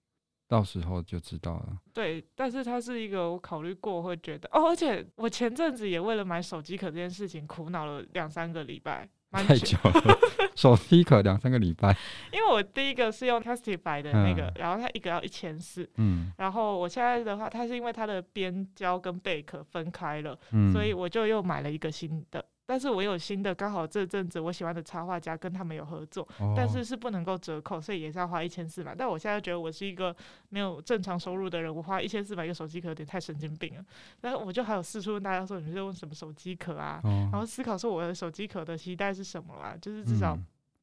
[0.50, 1.78] 到时候就知道了。
[1.94, 10.18] 对，但是它是一个我考虑过会觉得哦，而且我前阵子也为了买手机壳这件事情苦恼了两三个礼拜，太久了。
[10.56, 11.96] 手机壳两三个礼拜，
[12.34, 22.44] 因为我第一个是用 Testify 的那个，嗯、然后它一个要一千四，嗯，然后我现在的话，它是因为它的边胶跟贝壳分开了，嗯，所以我就又买了一个新的。
[22.70, 28.94] 但是我有新的，刚好这阵子我喜欢的插画家跟他们有合作，哦、但是是不能够折扣，所以也是要花一千四百。
[28.94, 30.16] 但我现在觉得我是一个
[30.50, 33.84] 没有正常收入的人，我花一千四百一个手机壳有点太神经病了。
[34.22, 37.02] 但是我就还有四处问大家说，你们在用什么手机壳啊？
[37.06, 39.76] 哦、然后思考说我的手机壳的期待是什么啊？
[39.82, 40.38] 就是至少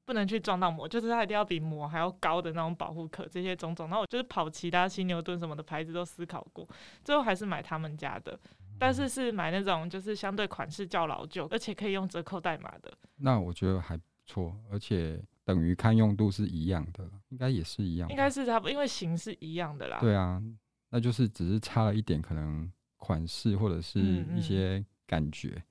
[0.05, 3.89] 不能去撞到膜，嗯、就是它一定要比膜还要高的那种保护壳，这些种种。
[3.89, 6.68] 那我就是跑其他犀牛顿什么的牌子都思考过，
[7.05, 8.37] 最后还是买他们家的。
[8.79, 12.93] 但是是买那种就是相对款式较老旧，而且可以用折扣代码的。
[13.16, 18.09] 那我觉得还不错，而且等于看用度是一样的，应该也是一样。
[18.11, 19.99] 应该是差不多，因为型是一样的啦。
[20.01, 20.43] 对啊，
[20.91, 24.01] 那就是只是差了一点，可能款式或者是
[24.35, 25.49] 一些感觉。
[25.51, 25.62] 嗯嗯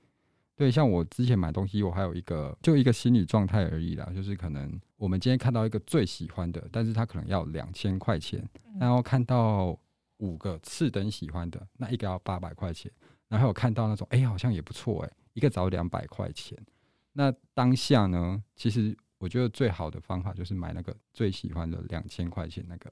[0.58, 9.78] 对，像我之前买东西，我还有一个就一个心理状态而已啦，就是可能我们今天看到一个最喜欢的，但是它可能要两千块钱，嗯、然后看到。
[10.18, 12.91] 五个次等喜欢的，那一个要八百块钱，
[13.28, 16.57] 然后有看到那种，哎、好像也不错，哎，一个早两百块钱。
[17.13, 22.91] 那当下呢，其实我觉得最好的方法就是买那个最喜欢的两千块钱那个。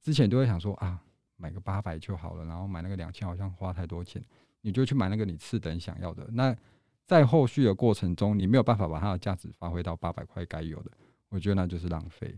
[0.00, 1.02] 之前都会想说啊，
[1.36, 4.24] 买个八百就好了，然后买那个两千好像花太多钱，
[4.60, 6.26] 你就去买那个你次等想要的。
[6.30, 6.56] 那
[7.04, 10.90] 在后续的过程中，你没有办法把它的价值发挥到八百块该有的，
[11.28, 12.36] 我觉得那就是浪费。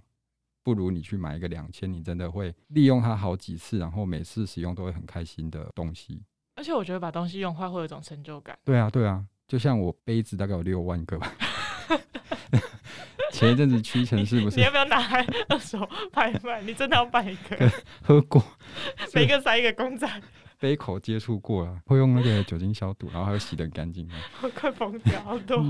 [0.63, 6.23] 不如你去买一个两千，你真的会利用它好几次，然后每次使用都会很开心的东西。
[6.57, 8.59] 而且我觉得把东西用坏会有一种成就感。
[8.65, 11.33] 对啊，对啊，就像我杯子大概有六万个吧。
[13.31, 14.57] 前一阵子屈臣氏不是？
[14.59, 16.61] 你要不要拿来二手拍卖？
[16.63, 17.73] 你真的要办一个？
[18.03, 18.45] 喝过，
[19.15, 20.09] 每个塞一个公仔。
[20.59, 24.11] 杯口接触过了，会用那个酒精消毒，然后还会洗的很干净。
[24.43, 25.65] 我快疯掉，好多。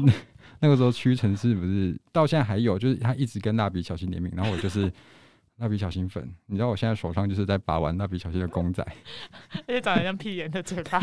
[0.61, 4.93] 那个时候屈臣氏不是到现在还有，就是他一直跟蜡笔小新联名，然后我就是
[5.59, 6.33] 蜡笔小新粉。
[6.47, 8.85] 你知道我现在手上就是在把玩蜡笔小新的公仔，
[9.67, 11.01] 而且长得像屁眼的嘴巴。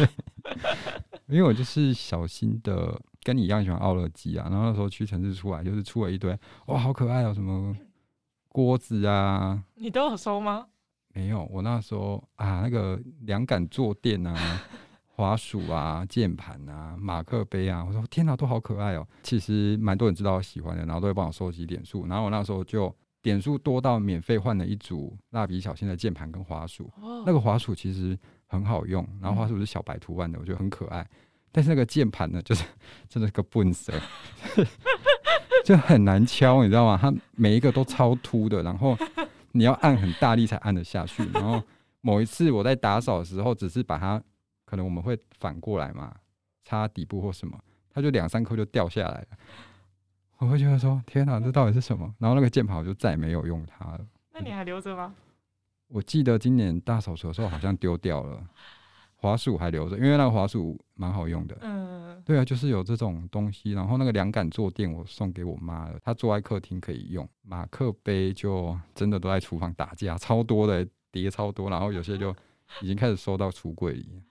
[1.28, 4.47] 因为我就是小新的，跟你一样喜欢奥乐基啊。
[4.49, 6.38] 然后那时候屈臣氏出来，就是出了一堆，
[6.68, 7.76] 哇，好可爱哦，什么
[8.49, 10.68] 锅子啊，你都有收吗？
[11.14, 14.62] 没有，我那时候啊，那个凉感坐垫啊、
[15.16, 19.07] 滑鼠啊、键盘啊、马克杯啊，我说天哪，都好可爱哦。
[19.24, 22.05] 其实蛮多人知道我喜欢的，然后都会帮我收集点数。
[22.07, 26.91] 然后我那时候就点数多到免费换了一组蜡笔小新的键盘跟滑鼠。
[27.26, 31.07] 那个滑鼠其实很好用，然后滑鼠是小白图案的，我觉得很可爱。
[31.51, 32.66] 但是那个键盘呢，就是
[33.07, 33.93] 真的是个笨蛇，
[35.63, 36.99] 就很难敲，你知道吗？
[37.01, 38.97] 它每一个都超凸的，然后。
[39.57, 41.63] 你要按很大力才按得下去，然后
[42.01, 44.22] 某一次我在打扫的时候，只是把它，
[44.76, 46.13] 可能我们会反过来嘛，
[46.65, 47.57] 擦底部或什么，
[47.93, 49.28] 它就两三颗就掉下来了。
[50.39, 52.13] 我会觉得说，天哪，这到底是什么？
[52.19, 54.05] 然后那个键盘我就再也没有用它了。
[54.34, 55.15] 那你还留着吗？
[55.88, 58.45] 我记得今年大扫除的时候好像丢掉了。
[59.15, 61.57] 滑鼠还留着，因为那个滑鼠蛮好用的。
[61.61, 63.71] 嗯，对啊，就是有这种东西。
[63.71, 67.28] 然后那个凉感坐垫我送给我妈了，她坐在客厅可以用。
[67.43, 72.36] 马克杯就真的都在厨房打架，超多的叠超多，然后有些就
[72.82, 74.21] 已经开始收到橱柜里。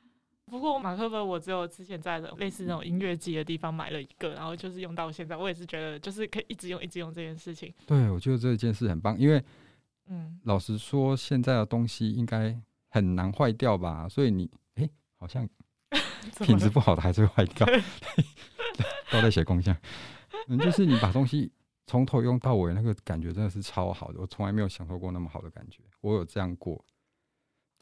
[0.55, 5.37] 不过马克杯我只有之前在的类似那种音乐机的地方买了一个，然后就是用到现在。
[5.37, 7.75] 我也是觉得就是可以一直用一直用这件事情。
[7.87, 9.43] 对，我觉得这件事很棒，因为
[10.07, 12.57] 嗯，老实说现在的东西应该
[12.91, 14.89] 很难坏掉吧，所以你哎。
[15.17, 15.49] 好像
[16.45, 17.67] 品质不好的还是会坏掉，
[19.11, 19.75] 都在写功效。
[20.49, 21.51] 嗯，就是你把东西
[21.87, 24.21] 从头用到尾，那个感觉真的是超好的。
[24.21, 25.79] 我从来没有享受过那么好的感觉。
[26.03, 26.85] 我有这样过，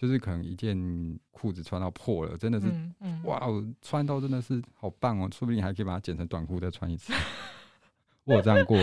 [0.02, 0.76] 就是可能一件
[1.30, 5.28] 裤子穿到破了，真的是，嗯嗯、哇，哦穿到真的是好棒哦！
[5.32, 7.12] 说不定你还可以把它剪成短裤再穿一次。
[8.26, 8.76] 我有这样过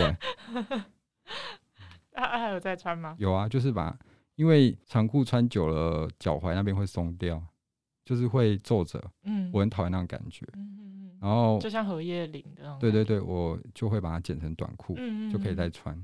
[2.12, 3.14] 哎、还有在穿吗？
[3.18, 3.94] 有啊，就是把，
[4.36, 7.42] 因为长裤穿久了，脚踝那边会松掉。
[8.02, 12.42] 就是会皱褶，嗯，我很讨厌那种感觉，嗯嗯嗯，然后就像荷叶领
[12.80, 15.94] 对对对，我就会把它剪成短裤，嗯嗯，就可以再穿。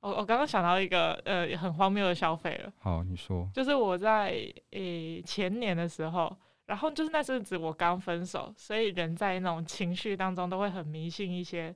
[0.00, 4.30] 嗯，我我刚刚想到一个呃很荒谬的消费了，好，你说，就是我在
[4.70, 6.36] 诶、欸、前年的时候，
[6.66, 11.74] 然后就是那阵子我刚分手，所以人在那种情绪当中都会很迷信一些，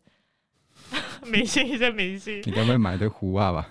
[1.26, 3.68] 迷信一些迷信，你该不会买的壶啊吧？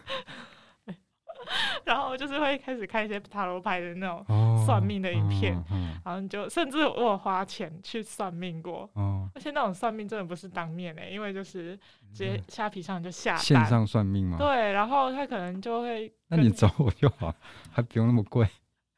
[1.86, 4.26] 然后就是会开始看一些塔罗牌的那种
[4.66, 11.76] 算命的影片，哦嗯嗯、然后就甚至我有花钱去算命过，哦、而且那种算命真的不是当面的，因为就是
[12.14, 14.38] 直接虾皮上就下单线上算命嘛。
[14.38, 17.34] 对，然后他可能就会，那你找我就好，
[17.72, 18.48] 还不用那么贵。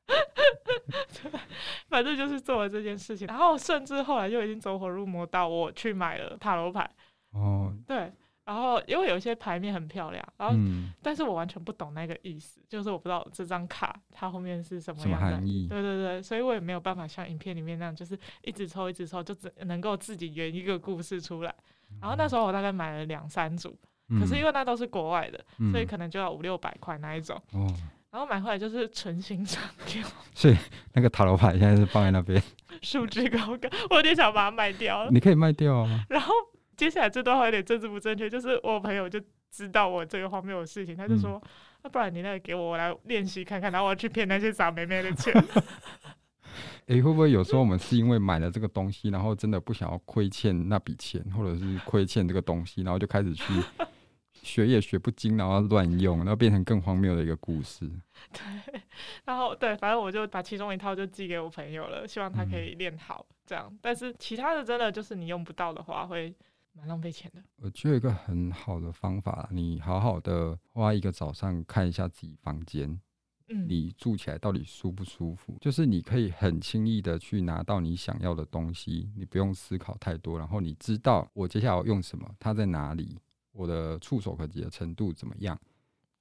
[1.87, 6.89] 反正就是做了这件事情，然后甚至后来就已经走火入魔到我去买了塔罗牌。
[7.31, 8.11] 哦，对。
[8.45, 15.65] 然后，因为有一些牌面很漂亮，然后，嗯、但是我完全不懂那个意思，就是我不知道这张卡它后面是什么样的么含义。
[15.69, 21.55] 对对对，所以我也没有办法像影片里面那样，就是一直抽一直抽，就只能够自己圆一个故事出来。
[22.01, 23.73] 然后那时候我大概买了两三组，
[24.09, 27.41] 嗯、可是因为那都是国外的，嗯、所以可能就要五六百块那一种。
[27.53, 27.65] 哦、
[28.11, 29.63] 然后买回来就是纯欣赏。
[30.33, 30.57] 所以
[30.91, 32.43] 那个塔罗牌现在是放在那边，
[32.81, 35.09] 束之高阁，我有点想把它卖掉了。
[35.11, 36.05] 你可以卖掉啊。
[36.09, 36.33] 然后。
[36.75, 39.21] 接下来这段话有点政治不正确，就是我朋友就
[39.51, 41.41] 知道我这个荒谬的事情，他就说
[41.83, 45.33] ：“那、嗯啊、不然你那个给我，我来练习看看，然后我要去骗那些傻妹妹的钱。
[46.87, 53.53] ”哎，会不会有时候我们是因为买了这个东西，然后真的不想要亏欠那笔钱，或者是亏欠这个东西，然后就开始去
[54.43, 57.89] 学也学不精，然后乱用，然后变成更荒谬的一个故事。
[58.33, 58.81] 对，
[59.25, 63.67] 然后对，反正我就把其中一套就寄给我朋友了，希望他可以练好这样。
[63.69, 66.33] 嗯、但是其他的真的就是你用不到的话会。
[66.73, 67.41] 蛮浪费钱的。
[67.57, 72.99] 我觉得有一个很好的方法，你好好的花一个早上看一下自己房间，
[73.49, 75.57] 嗯你住起来到底舒不舒服？
[75.61, 83.17] 就是你可以很轻易的去拿到你想要的东西，你不用思考太多，然后你知道我接下来要用什么，它在哪里，
[83.51, 85.59] 我的触手可及的程度怎么样？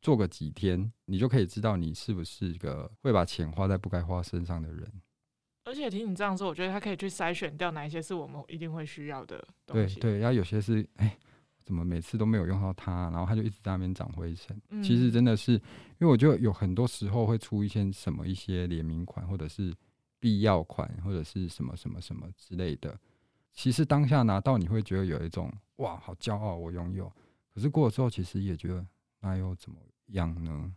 [0.01, 4.93] 做个几天，你就可以知道你是不是一个会把钱花在不该花身上的人。
[5.65, 10.01] 而且听你这样说，我觉得他可以去筛选掉哪一些是我们一定会需要的东西。
[10.01, 11.17] 对对，然后有些是哎。
[11.65, 14.61] 怎么每次都没有用到它，然后它就一直在那边长灰尘。
[14.71, 15.61] 嗯、其实真的是，因
[16.01, 19.73] 为我觉得有很多时候会出一些什么一些联名款，或者是
[20.19, 22.99] 必要款，或者是什么什么什么之类的。
[23.53, 27.11] 其实当下拿到你会觉得有一种哇，好骄傲，我拥有。
[27.55, 28.85] 可是过了之后，其实也觉得
[29.21, 30.75] 那又怎么样呢？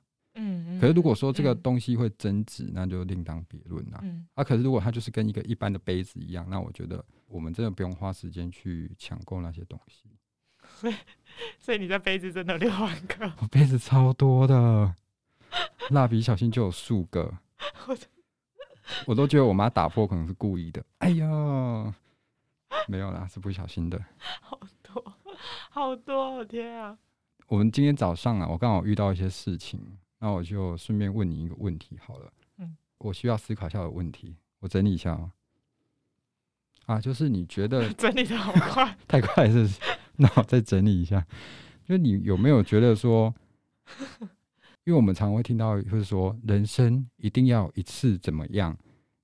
[0.80, 4.00] 可是如果说这个东西会增值，嗯、那就另当别论啦。
[4.04, 4.28] 嗯。
[4.34, 10.04] 啊，可是如果它就是跟一个一般的杯子一样，那我觉得我们真的不用花时间去抢购那些东西。
[10.68, 10.96] 所以，
[11.60, 13.32] 所以你在杯子真的六万个？
[13.40, 14.94] 我杯子超多的，
[15.92, 17.34] 蜡笔小新就有数个。
[19.08, 20.84] 我都觉得我妈打破可能是故意的。
[21.00, 21.96] 哎呀，
[22.88, 24.04] 没有啦，是不小心的。
[24.42, 25.14] 好多，
[25.70, 26.98] 好多，我天啊！
[27.48, 32.32] 我们今天早上啊，我刚好遇到一些事情，那我就顺便问你一个问题好了。
[32.58, 35.32] 嗯，我需要思考一下的问题，我整理一下啊。
[36.86, 39.80] 啊，就是你觉得 整理的好快， 太快是不是？
[40.18, 41.26] 那我再整理一下，
[41.86, 43.34] 就你有没有觉得说，
[44.84, 48.78] 因为我们常会听到，就是说人生一定要一次怎么样？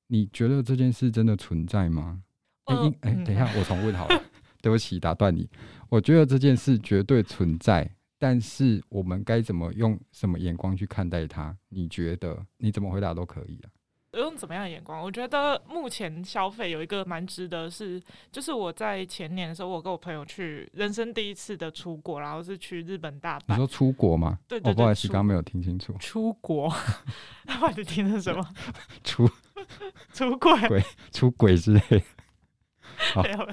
[0.08, 2.22] 你觉得这件事真的存在吗？
[2.66, 4.24] 哎、呃，哎、欸，等一下，我重问好了，
[4.62, 5.50] 对不起，打断你。
[5.90, 7.90] 我觉得这件事绝对存在，
[8.22, 11.58] 但是我们该怎么用什么眼光去看待它？
[11.70, 13.70] 你觉得你怎么回答都可以啊。
[14.14, 15.02] 用怎么样的眼光？
[15.02, 18.00] 我觉得目前消费有一个蛮值得是，
[18.32, 23.44] 就是我在前年的时候，我跟我朋友去人生第一次的出国，然后是去日本大阪。
[23.48, 24.38] 你说出国吗？
[24.48, 25.96] 对对对，不好意思，刚刚没有听清楚。
[25.98, 26.70] 出国，
[27.46, 28.48] 不好意思，听的什么？
[29.04, 29.28] 出
[30.14, 31.82] 出轨 轨出轨之类。
[33.14, 33.46] 好， 没有，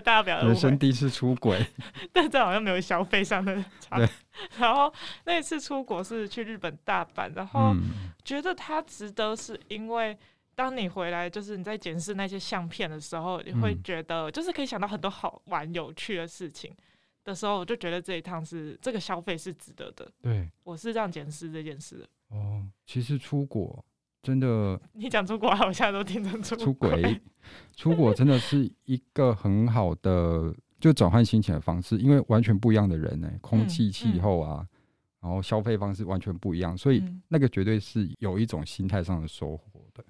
[0.00, 0.42] 家不要。
[0.46, 1.64] 人生第一次出轨，
[2.12, 3.98] 但这好像没有消费上的差。
[4.58, 4.92] 然后
[5.24, 7.74] 那一次出国是去日本大阪，然后
[8.24, 10.16] 觉得它值得，是因为
[10.54, 16.74] 当你回来，就是你在检视那些相片的时候，你会觉得就是可以想到很多好玩、有趣的事情
[17.24, 20.10] 的时候，我就觉得这一趟是这个消费是值得的。
[20.22, 22.08] 对，我是这样检视这件事的。
[22.28, 23.84] 哦，其实出国。
[24.22, 27.20] 真的， 你讲出国，我现在都听得出出轨，
[27.74, 34.68] 出国真的是一个很好的就转换心情的方式，因为完全不一样的人呢、欸，空气、气候啊，嗯嗯、
[35.22, 40.04] 然后消费方式完全不一样，所以那个绝对是有一种心态上的收获的。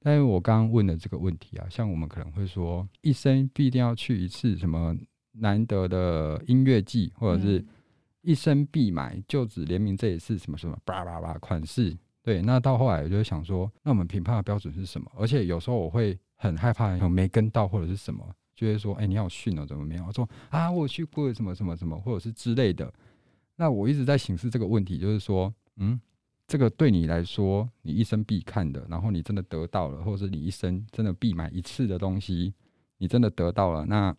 [0.00, 4.94] 但是我刚刚问的这个问题啊，像我们可能会说，一生必定要去一次什么
[5.32, 7.64] 难得的音乐季，或者是
[8.20, 11.96] 一生必买就只联名这一次什么什么叭叭叭款式。
[12.24, 15.12] 对，那到后来我就想说，那我们评判的标准是什么？
[15.14, 20.06] 而且有时候我会很害怕有没跟到或者是什么，就会说，哎、你好逊哦，怎么没有？
[20.06, 22.90] 我说啊，我去过什么什么什么，或者是之类的。
[23.56, 26.00] 那我一直在形式这个问题，就是说，嗯，
[26.46, 32.54] 这个对你来说，你一生必看的，然后你真的得到了，或者是你一生真的必买一次的东西，
[32.96, 34.16] 你真的得到了，那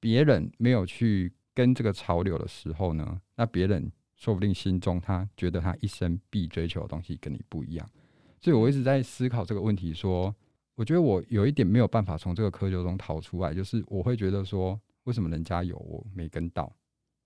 [0.00, 3.20] 别人没有去跟这个潮流的时候呢？
[3.36, 3.92] 那别人。
[4.22, 7.90] 说不定心中他觉得他一生必追求的东西跟你不一样，
[8.40, 9.92] 所以我一直在思考这个问题。
[9.92, 10.32] 说，
[10.76, 16.72] 我觉得我有一点没有办法从这个窠臼中逃出来，就是我会觉得说，为什么人家有我没跟到？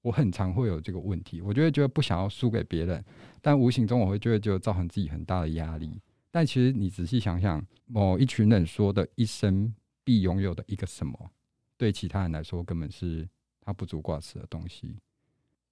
[0.01, 3.05] 我很常会有这个问题，我就会觉得不想要输给别人，
[3.43, 6.01] 但无形中我会觉得就造成自己很大的压力。
[6.31, 11.31] 但其实你仔细想想，某一群人说的一生必拥有的一个什么，
[11.77, 13.29] 对其他人来说根本是
[13.61, 14.97] 他不足挂齿的东西。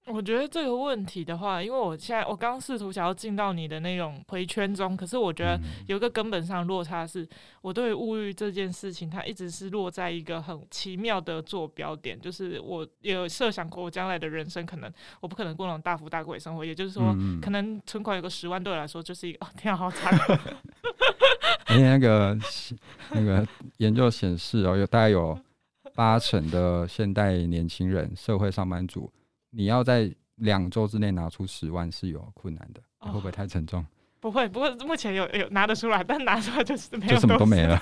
[0.07, 7.27] 我觉得这个问题的话，因为我现在我刚试图想要进到你的那种回圈中，可是我觉得有一个根本上落差是，
[7.63, 20.13] 我对物欲这件事情，它一直是落在一个很奇妙的坐标点，就是我有设想过我将来的人生，可能我不可能过那种大富大贵生活，也就是说，可能存款有个十万对我来说就是一个哦，天啊，好惨！
[21.71, 22.39] 因 为那个
[23.13, 23.47] 那个
[23.79, 25.39] 研究显示哦，有大概有
[25.95, 29.11] 八成的现代年轻人，社会上班族。
[29.55, 33.81] 你要在两周之内拿出十万是有困难的，会不会太沉重？
[33.81, 33.87] 哦、
[34.19, 37.79] 不会，不过目前有有拿得出来，但拿出来就是没有，就什么都没了。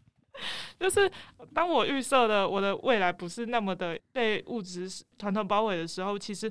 [0.78, 1.10] 就是
[1.54, 6.50] 当我预设的我的未来不是那么的被物质团团包围的时候，其实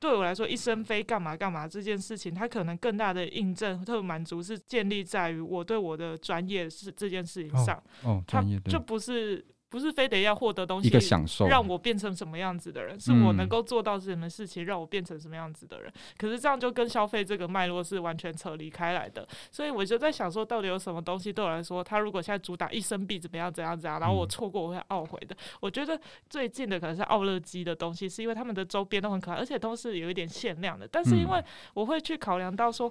[0.00, 7.80] 对我来说，一生非干嘛干嘛这件事情，它可能更大的印证和满足是建立在于我对我的专业是这件事情上。
[8.02, 9.44] 哦，专业，它就不是。
[9.70, 15.92] 不是非得要获得东西一个享受，让我变成什么样子的人，是我能够做到什么事情让我变成什么样子的人。
[15.94, 19.28] 嗯、可是这样就跟消费这个脉络是完全扯离开来的。
[19.52, 25.34] 所以我就在想说，到底有什么东西对我来说，他如果现在主打一生币怎么样怎样怎样，然后我错过我会懊悔的。
[25.34, 26.00] 嗯、我觉得
[26.30, 30.88] 最近的可能是奥乐基的东西，是因为他们的周边都很可爱，而且都是有一点限量的。
[30.90, 31.44] 但是因为
[31.74, 32.90] 我会去考量到说，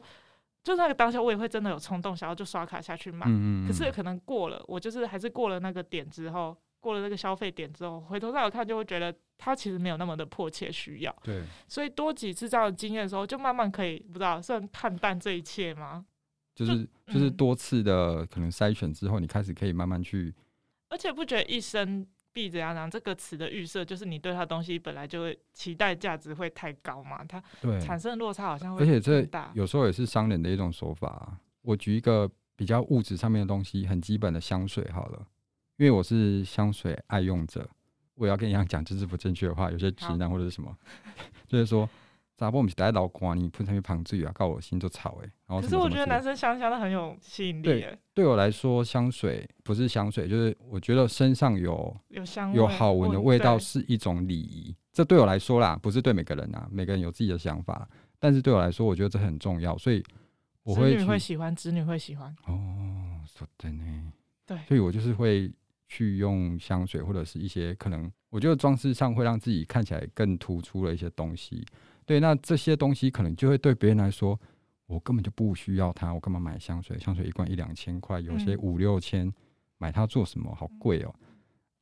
[0.63, 3.25] 就那个当下我也会真的有冲动想要就刷卡下去买。
[3.25, 3.67] 嗯嗯。
[3.67, 6.55] 可是可能过了，我就是还是过了那个点之后。
[6.88, 11.14] 过了这个消费点之后，回头再有看，就会觉得他其实没有那么的迫切需要。
[11.22, 16.06] 对，所以多几次这样的经验的时候，就慢慢可以不知道算看淡这一切吗？
[16.56, 20.34] 就是就，是多次的可能筛选之后，你开始可以慢慢去。
[20.90, 27.24] 而且不觉得一生必怎样讲这个词的预设，就是你对它东西本来就会期待价值会太高嘛？
[27.26, 27.44] 它
[27.80, 28.74] 产生的落差好像。
[28.78, 31.38] 而且这有时候也是商人的一种手法。
[31.62, 35.28] 我举一个比较物质上面的东西，很基本的香水好了。
[35.78, 37.67] 因为我是香水爱用者，
[38.15, 40.75] 我也要跟你一样讲政治不正确的话，有些直男或者是什么，
[41.47, 41.88] 就是说，
[42.36, 45.30] 咋不我们带老光你喷上去旁醉啊，告我心就吵哎。
[45.47, 47.63] 然后可是我觉得男生香香的很有吸引力。
[47.63, 54.75] 对，对我来说，香水不是香水，就是我觉得身上有有香有好闻的味道是一种礼仪。
[54.91, 57.88] 这对我来说啦，不是对每个人啊，每个人有自己的想法。
[58.17, 60.03] 但是对我来说，我觉得这很重要，所以
[60.63, 61.05] 我会。
[61.05, 62.36] 会喜欢，子女会喜欢。
[62.47, 64.11] 哦，说的呢。
[64.47, 65.51] 对，所以我就是会。
[65.88, 71.66] 去用香水或者是一些可能，我觉得装饰上会让自己看起来更突出的一些东西。
[72.06, 74.40] 对，那这些东西可能就会对别人来说，
[74.86, 76.98] 我根本就不需要它，我干嘛买香水？
[77.00, 79.32] 香水一罐一两千块，有些五六千，
[79.78, 80.54] 买它做什么？
[80.56, 81.14] 好贵哦！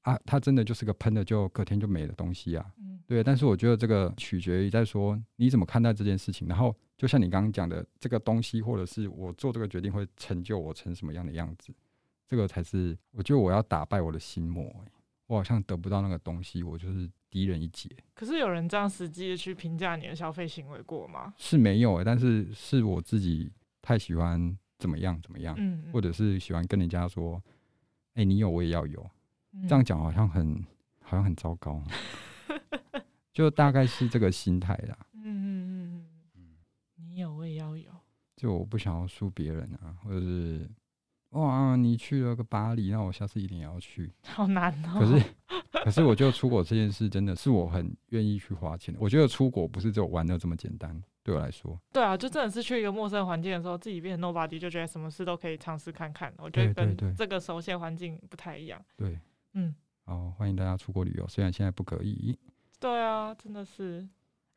[0.02, 2.66] 啊，它真的就是个喷的就隔天就没的东西啊。
[3.08, 6.48] 对，但是我觉得这个取决于在说你怎么看待这件事情。
[6.48, 11.74] 然后就像你刚刚讲的，这个东西或者是我做这个决定会成就我成什么样的样子。
[12.28, 14.74] 这个才是，我觉得我要打败我的心魔。
[15.28, 17.90] 我好像得不到那个东西，我就是低人一截。
[18.14, 21.34] 可是有人这样实际的去评价你的消费行为过吗？
[21.36, 23.52] 是没有诶，但是是我自己
[23.82, 27.42] 太喜欢怎么样怎么样，嗯嗯，或者是喜欢跟人家说，
[28.14, 29.04] 哎，你有我也要有，
[29.54, 30.64] 嗯、这样讲好像很
[31.02, 31.82] 好像很糟糕，
[33.34, 34.96] 就大概是这个心态啦。
[35.14, 36.06] 嗯嗯
[36.36, 36.56] 嗯，
[36.98, 37.92] 你有我也要有，
[38.36, 40.70] 就我不想要输别人啊，或者是。
[41.36, 44.12] 哇，你去了个巴黎，那我下次一定也要去。
[44.26, 45.00] 好难哦。
[45.00, 45.26] 可是，
[45.84, 49.00] 可是我觉得出国这件事真的是我很愿意去花钱的。
[49.02, 51.78] 我觉得出国不是只有玩的这么简单，对我来说。
[51.92, 56.34] 对啊，就真的是去一个陌生环境的时候，自己变成 nobody，就觉得什么事都可以尝试看看。
[56.38, 58.82] 我觉得跟这个熟悉环境不太一样。
[58.96, 59.20] 对，
[59.54, 59.76] 嗯。
[60.06, 62.38] 好，欢迎大家出国旅游，虽然现在不可以。
[62.80, 64.08] 对啊，真的是。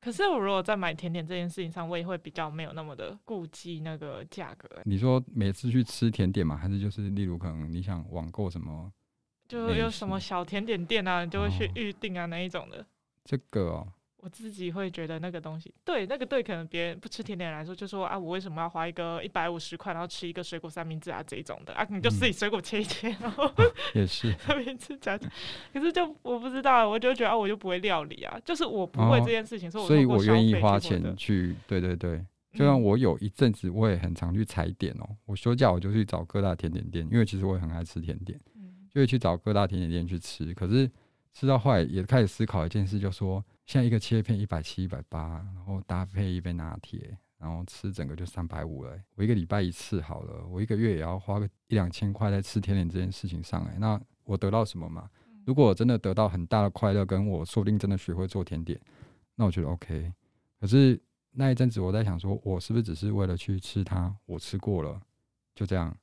[0.00, 4.68] 可是我如果在买甜点这件事情上，我也会比较没有那么的顾忌那个价格。
[4.84, 8.92] 你说每次去吃甜点嘛，还是就是例如可能你想网购什么，
[9.48, 12.86] 就有什么小甜点店啊，你就会去预定啊那一种的。
[13.24, 13.92] 这个哦。
[14.20, 25.28] 我自己会觉得那个东西，对那个对，可能别人不吃甜点来说，就说啊，我为什么要花一个一百五十块，然后吃一个水果三明治啊这一种的啊，你就自己水果切一切，然后、嗯、也是 三明治夹起。
[25.72, 31.54] 可是就我不知道，我就觉得啊，我就不会料理啊，就是我不会这件事情，哦、所以我愿意花钱去。
[31.68, 32.20] 对对对，
[32.54, 35.08] 就像我有一阵子，我也很常去踩点哦。
[35.26, 38.36] 我休假我就去找各大甜点店，因为其实我也很爱吃甜点，
[38.92, 40.52] 就会去找各大甜点店去吃。
[40.54, 40.90] 可是
[41.32, 43.44] 吃到后来也开始思考一件事，就说。
[43.68, 48.98] 现在一个切片一百七、一百八，然后搭配一杯拿铁，然后吃整个就三百五了。
[49.14, 53.62] 我一个礼拜一次好了，我一个月也要花个一两千块在吃甜点这件事情上。
[53.66, 55.10] 哎，那我得到什么嘛？
[55.44, 58.80] 如果我真的得到很大的快乐，跟我说不定真的学会做甜点，
[59.34, 60.14] 那我觉得 OK。
[60.58, 60.98] 可是
[61.32, 64.16] 那一阵子我在想说，我是不是只是为了去吃它？
[64.24, 64.98] 我吃过了，
[65.54, 65.94] 就这样。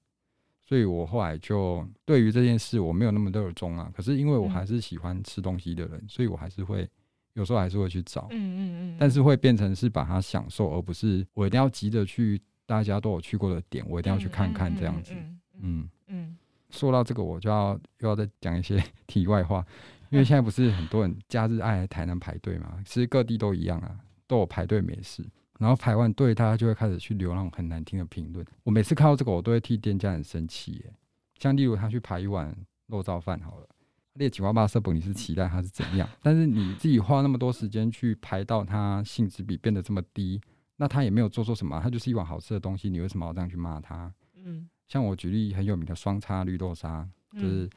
[0.62, 3.92] 所以我后来就对于这件事我没有那么热衷啊。
[3.96, 6.88] 可是因为我还是喜欢吃东西的人，所以我还是会。
[7.36, 8.60] 有时候还是会去找，嗯嗯
[8.96, 15.14] 嗯，但是会变成是把它享受，而不是我一定要急着去大家都有去过的点，我一定要去看看这样子。
[15.60, 16.38] 嗯嗯，
[16.70, 19.66] 说到这个，我就要又要再讲一些 题外话，
[20.10, 25.22] 因为现在不是很多人假日爱来台南排队嘛，其实各地都一样啊，都有排队美食，
[25.60, 28.46] 然后排完队，大家就会开始去留那种很难听的评论。
[28.64, 30.94] 我每次看到这个，我都会替店家很生气耶。
[31.38, 32.56] 像例如他去排一碗
[32.88, 33.68] 肉燥饭好了。
[34.16, 36.08] 列几万八色本，你是期待它是怎样？
[36.22, 40.40] 但是你自己花那么多时间去排到它性质比变得这么低，
[40.78, 44.12] 那它也没有做错什么，它就是一碗好吃的东西，你为什么要这样去骂它？
[44.44, 47.70] 嗯，像我举例很有名的双叉绿豆沙，就是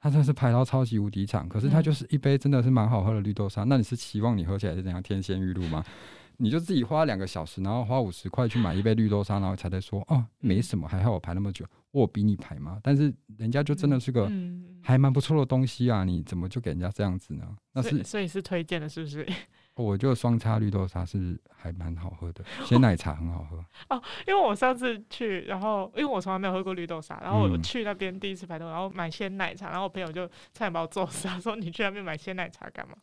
[0.00, 3.64] 它真是排到超级无敌长，可是它就是一杯真的是蛮好喝的绿豆沙。
[3.64, 5.84] 那你是期望你喝起来是怎样天仙玉露吗？
[6.42, 12.80] 你就自己花两个小时，然后花五十块去买一杯绿豆沙，然后才在说哦没什么，还好我排那么久，我比你排吗？
[12.82, 14.30] 但是人家就真的是个。
[14.84, 17.56] 还蛮不错的东西啊，你怎么就给人家这样子呢？
[17.72, 19.24] 那是所以，是推荐的，是不是？
[19.76, 24.02] 我觉得双叉绿豆沙是还蛮好喝的， 鲜奶茶很好喝哦。
[24.26, 32.96] 因为我上次去，然后因为我从来没有喝过绿豆沙，然后我去那边第一次排队，然后买鲜奶茶，然后我朋友就差点把我揍死，他说你去那边买鲜奶茶干嘛？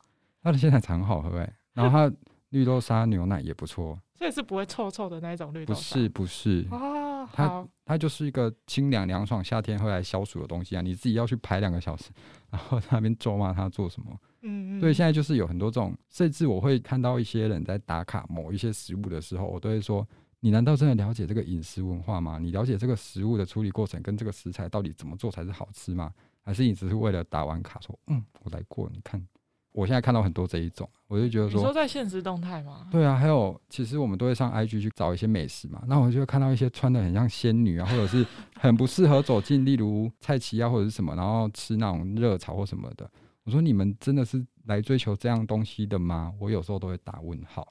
[0.43, 2.13] 他的鲜奶茶很好喝哎、欸，然后他
[2.49, 5.95] 绿豆沙牛奶也不错，所以是不会臭臭的那一种绿豆沙。
[5.95, 10.81] 不是不是哦，它它就是一个清凉凉爽，夏天会来消暑的东西啊。
[10.81, 12.09] 你自己要去排两个小时，
[12.49, 14.17] 然后在那边咒骂他做什么？
[14.41, 20.07] 嗯，对，现在就是有很多这种，甚至我会看到一些人在打卡某一些食物的时候，我都会说：
[20.39, 22.39] 你难道真的了解这个饮食文化吗？
[22.39, 26.11] 你了解这个食物的处理过程跟这个食材到底怎么做才是好吃吗？
[26.41, 28.89] 还是你只是为了打完卡说，嗯，我来过？
[28.91, 29.21] 你看，
[29.71, 32.87] 我现在看到很多这一种，我就觉得说，你说在现实动态吗？
[32.91, 43.09] 对啊，还有其实我们都会上 IG 去找一些美食嘛，那我就会看到一些穿的很像仙女啊，或者是很不适合走进，例如菜奇啊或者是什么，然后吃那种热炒或什么的。
[43.43, 46.33] 我说你们真的是来追求这样东西的吗？
[46.39, 47.67] 我有时候都会打问号。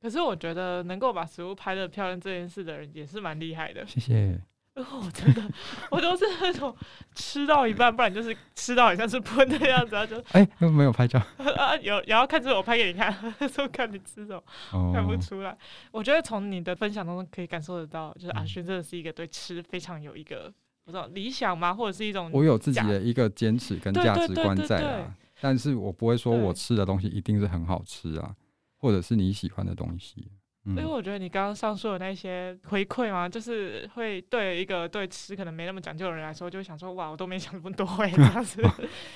[0.00, 3.84] 可是我觉得能够把食物拍的漂亮这件事的人也是蛮厉害的。
[3.86, 4.40] 谢谢。
[4.76, 5.42] 哦，真的，
[5.90, 6.74] 我都是那种
[7.14, 11.18] 吃到一半，不然就是吃到好像是喷的样子，然后就哎，没有拍照
[11.56, 13.12] 啊，有，然后看着我拍给你看，
[13.52, 15.56] 说看你吃什么，哦、看不出来。
[15.90, 20.52] 我觉得从你的分享当中可以感受得到，就是阿轩真的是一个对吃非常有一个。
[20.84, 21.74] 不知道理想吗？
[21.74, 22.30] 或者是一种？
[22.32, 28.36] 我有自己的一个坚持跟价值观在啊，但是我不会说我吃的东西一定是很好吃啊，
[28.78, 30.28] 或者是你喜欢的东西。
[30.66, 38.62] 嗯、因为我觉得你刚刚上述的那些回馈嘛，就是会对一个对吃可能没那么讲究的人来说，就会想说哇，我都没想那么多哎，这样子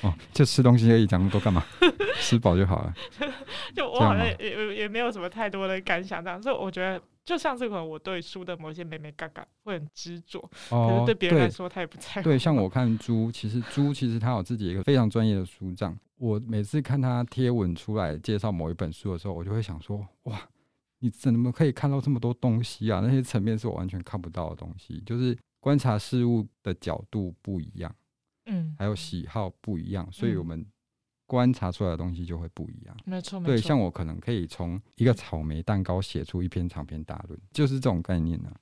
[0.03, 1.63] 哦，就吃东西而已，讲那么多干嘛？
[2.21, 2.95] 吃饱就好了。
[3.75, 7.01] 就我好像也也也没有什么太多的感想，这样，所以我觉得。
[7.23, 10.41] 就像是可能我对书的某些美美嘎嘎会很执着，
[10.71, 12.23] 哦、可是对别人来说他也不在乎。
[12.23, 15.97] 对，像我看猪，其实猪其实他有自己一个非常专业的书账。
[16.17, 20.41] 我每次看他贴文出来介绍某一本书的时候，我就会想说：哇，
[21.01, 23.01] 你怎么可以看到这么多东西啊？
[23.01, 27.95] 那些层面是我完全看不到的东西，就是观察事物的角度不一样，
[28.47, 30.65] 嗯，还有喜好不一样，所以我们。
[31.27, 38.59] 观察出来的东西就会不一样，没错，对，像我可能可以从一个草莓蛋糕写出一篇长篇大论，就是这种概念呢、啊。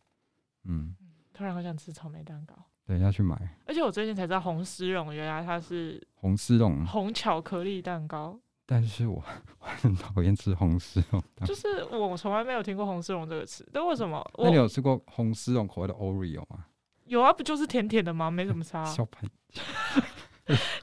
[0.64, 0.94] 嗯，
[1.32, 3.56] 突然好想吃草莓蛋糕，对，要去买。
[3.66, 8.38] 而且我最近才知道红丝绒原来它是红丝绒红巧克力蛋糕，
[8.70, 9.14] 但是我
[9.60, 14.22] 我很讨厌吃红丝绒，就是我从来没有听过红丝绒这个词，但为什么？
[14.36, 16.66] 那你有吃过红丝绒口味的 Oreo 吗？
[17.06, 18.30] 有啊，不就是甜甜的吗？
[18.30, 18.84] 没什么差、 啊。
[18.84, 19.22] 小盘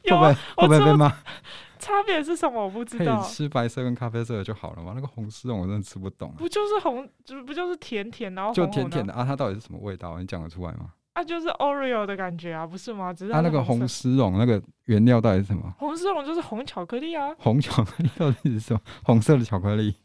[0.02, 1.16] 有啊，会不会被骂？
[1.78, 2.64] 差别是什么？
[2.64, 3.22] 我不知道。
[3.22, 4.94] 可以吃白色跟咖啡色的就好了嘛？
[4.96, 6.36] 那个红丝绒我真的吃不懂、啊。
[6.40, 9.24] 不就是红，就不就是甜甜，然后就甜甜的啊？
[9.24, 10.18] 它到底是什么味道？
[10.18, 10.92] 你讲得出来吗？
[11.16, 13.14] 啊，就是 Oreo 的感觉啊，不是吗？
[13.14, 15.74] 只是它、啊、那个红丝绒那个原料到底是什么？
[15.80, 17.34] 红丝绒就是红巧克力啊。
[17.40, 18.82] 红巧克力到底是什么？
[19.04, 19.96] 红色的巧克力。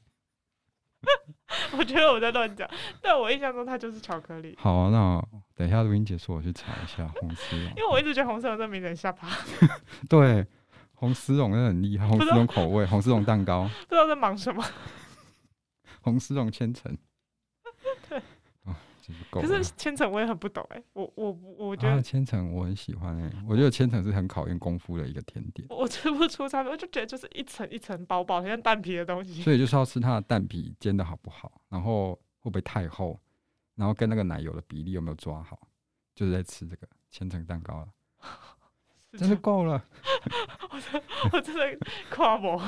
[1.76, 2.68] 我觉得我在乱讲，
[3.02, 4.54] 但我印象中它就是巧克力。
[4.56, 7.64] 好、啊，那等一下录音结束，我去查一下红丝绒。
[7.70, 9.26] 因为我一直觉得红丝绒这名字很下巴。
[10.08, 10.46] 对，
[10.94, 13.64] 红丝绒真的很厉害，红丝绒口味，红丝绒蛋糕。
[13.88, 14.62] 不知道在忙什么。
[16.02, 16.96] 红丝绒千层。
[19.30, 19.42] 对。
[19.42, 25.66] 可是千层我也很不懂哎、欸，我我我觉得千层我很喜欢哎、欸，我觉得千层是很考验功夫的一个甜点。
[25.70, 29.42] 我吃不出差别，我就觉得就是一层一层薄薄像蛋皮的东西。
[29.42, 33.18] 所以就是要吃它的蛋皮煎的好不好，然后会不会太厚，
[33.74, 35.68] 然后跟那个奶油的比例有没有抓好，
[36.14, 37.88] 就是在吃这个千层蛋糕了，
[39.18, 39.84] 真的够了。
[40.70, 41.02] 我 真
[41.32, 42.60] 我真的夸我，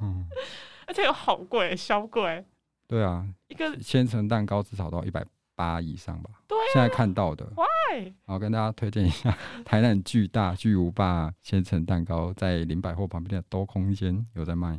[0.00, 0.26] 嗯、
[0.86, 2.44] 而且又好贵，小贵。
[2.88, 5.24] 对啊，一个千层蛋糕至少都要一百。
[5.56, 7.44] 八以上吧，对啊，现在看到的。
[7.56, 8.12] Why？
[8.26, 14.78] 好，跟大家推荐一下台南巨大巨无霸千层蛋糕，在林百货旁边的多空间有在卖，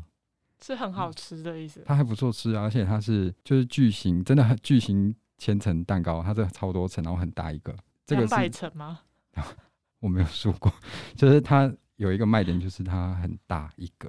[0.61, 1.84] 是很好吃的意思。
[1.86, 7.75] 它还不错吃啊，而且它是就是巨型，真的很巨型千层蛋糕，它这个超多层，然后很大一个。
[8.05, 8.99] 这个是百层吗？
[9.99, 10.71] 我没有数过，
[11.15, 14.07] 就是它有一个卖点，就是它很大一个，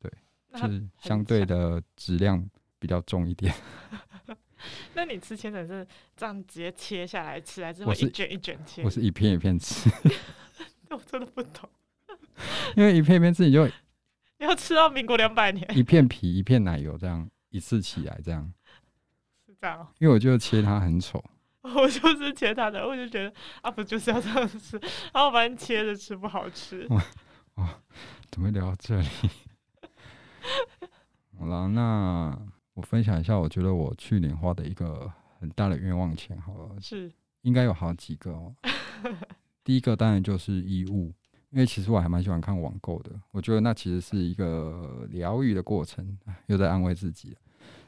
[0.00, 0.12] 对，
[0.52, 2.44] 就是相对的质量
[2.80, 3.54] 比较重一点。
[4.94, 5.86] 那你吃千层是
[6.16, 8.82] 这样直接切下来吃，还是会一卷一卷切？
[8.82, 9.90] 我是一片一片吃。
[10.90, 11.68] 我真的不懂，
[12.76, 13.68] 因为一片一片吃你就
[14.38, 15.66] 要吃到民国两百年。
[15.76, 18.52] 一片皮一片奶油这样一次起来这样，
[19.46, 19.88] 是这样、喔。
[19.98, 21.22] 因为我觉得切它很丑。
[21.62, 24.76] 我就是切它的，我就觉得啊，不就是要这样吃？
[25.12, 26.88] 然后反正切着吃不好吃。
[27.54, 27.68] 哦，
[28.30, 29.08] 怎么会聊到这里？
[31.38, 32.36] 好了，那。
[32.74, 37.12] 我分享一下，我觉得我去年花的一个很大的冤枉钱，好了，是
[37.42, 38.54] 应该有好几个哦。
[39.64, 41.12] 第一个当然就是衣物，
[41.50, 47.36] 因为其实我还蛮喜欢看网购的，我觉得那其实是一个疗愈的过程，又在安慰自己。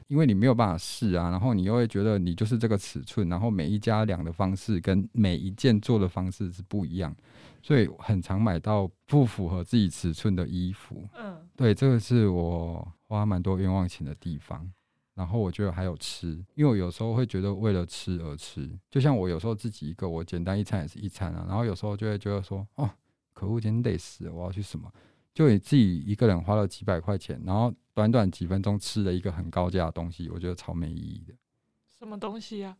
[0.09, 7.15] 因为你没有办法试啊，然后你又会觉得你就是这个尺寸，然后每一家量的方式跟每一件做的方式是不一样，
[7.63, 11.07] 所以很常买到不符合自己尺寸的衣服。
[11.17, 14.71] 嗯，对，这个是我花蛮多冤枉钱的地方。
[15.13, 21.45] 然后我觉得还有吃，因为我有时候会觉得为了吃而吃，就像我有时候自己一个，我简单一餐也是一餐啊。
[21.47, 22.89] 然后有时候就会觉得说，哦，
[23.31, 24.91] 可恶，今天累死了，我要去什么？
[25.35, 31.33] 就你自己一个人花了几百块钱，然后短短几分钟吃了一个很高价的东西，我觉得超没意义的。
[31.99, 32.75] 什么东西啊？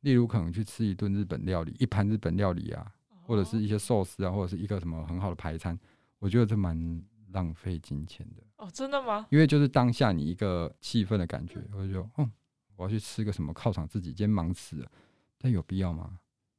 [0.00, 5.78] 例如可能去吃一顿日本料理，一盘日本料理啊，或者是一些寿司啊，或者是一个什么很好的排餐，
[6.18, 8.42] 我觉得这蛮浪费金钱的。
[8.56, 9.26] 哦，真的吗？
[9.30, 12.30] 因为就是当下你一个气氛的感觉，我就说，嗯，
[12.76, 14.90] 我要去吃个什么犒赏自己，今天忙死了，
[15.38, 16.18] 但有必要吗？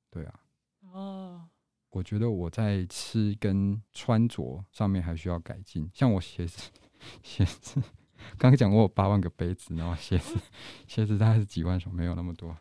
[0.09, 0.39] 对啊。
[0.91, 1.47] 哦。
[1.91, 6.69] 我觉得我在吃跟穿着上面还需要改进，像我鞋子，
[7.23, 7.81] 鞋子
[8.37, 10.37] 刚刚讲过我八万个杯子，然后鞋子
[10.85, 12.55] 鞋子大概是几万双，没有那么多。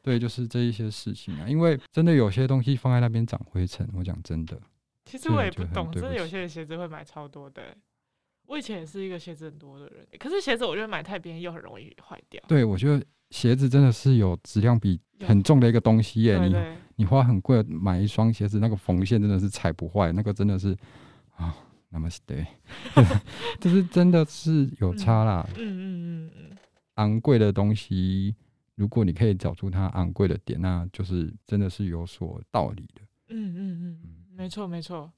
[0.00, 4.58] 对，就是这一些事情啊，因为真的有些东西放在那边长灰尘，我讲真的。
[5.04, 7.76] 其实我也不懂，真的有些人鞋子会买超多的。
[8.52, 12.42] 我以前也是一个鞋子很多的人，可是鞋子我觉得买太便宜又很容易坏掉。
[12.46, 16.54] 对，我觉得鞋子真的是有质量比很重的一个东西耶，你。
[16.96, 20.76] 你花很贵买一双鞋子，那个缝线真的是踩不坏，那个真的是
[21.34, 21.56] 啊，
[21.88, 22.46] 那么对，
[23.58, 25.44] 就是真的是有差啦。
[25.56, 25.80] 嗯嗯
[26.28, 26.56] 嗯嗯，
[26.96, 28.36] 昂贵的东西，
[28.76, 33.00] 如果你可以找出它昂贵的点，那就是真的是有所道理的。
[33.30, 33.98] 嗯嗯嗯，
[34.36, 35.10] 没错没错。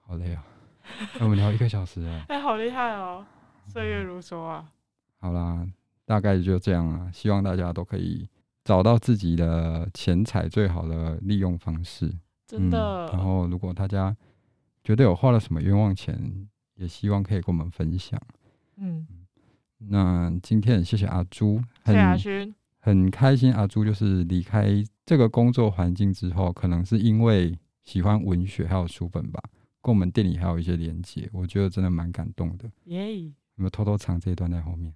[0.00, 0.44] 好累啊，
[1.20, 2.24] 我们聊一个小时了。
[2.28, 3.24] 哎，好厉害哦，
[3.66, 4.70] 岁月如梭啊。
[5.18, 5.66] 好啦，
[6.04, 8.28] 大概就这样了，希望大家都可以。
[8.64, 12.08] 找到自己的钱财最好的利用方式，
[12.46, 13.08] 真的。
[13.08, 14.16] 嗯，然后，如果大家
[14.84, 18.20] 觉得有花了什么冤枉钱，也希望可以跟我们分享。
[18.76, 19.04] 嗯，
[19.78, 23.52] 那今天很谢谢阿朱，谢谢阿勋，很开心。
[23.52, 24.68] 阿朱就是离开
[25.04, 29.42] 这个工作环境之后，可能是因为喜欢文学还有书本吧，
[29.82, 32.70] 跟我们店里还有一些连接，我觉得真的蛮感动的。
[32.84, 34.94] 耶，有没有偷偷藏这一段在后面？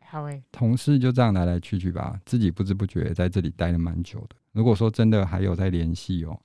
[0.00, 4.36] 好诶，同事就这样来来去去吧，自己不知不觉在这里待了蛮久的。
[4.52, 6.38] 如果说真的还有在联系哦，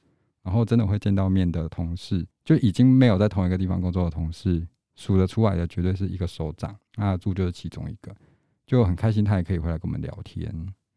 [0.44, 6.74] 然后真的会见到面的同事，就已经没有在同一个地方工作的同事，数得出来的绝对是一个手掌。
[6.96, 8.16] 阿朱就是其中一个，
[8.66, 10.50] 就很开心他也可以回来跟我们聊天。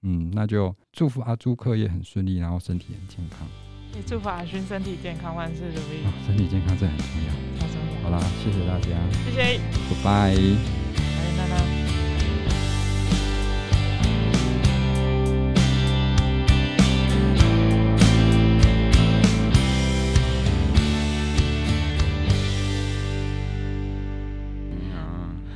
[0.03, 3.49] 嗯，那就祝福阿朱课业很顺利，然后身体很健康。
[3.95, 6.05] 也祝福阿勋身体健康，万事如意。
[6.05, 8.03] 哦，身体健康这很重要，太重要。
[8.03, 8.89] 好啦，谢谢大家，
[9.25, 10.57] 谢谢，Goodbye。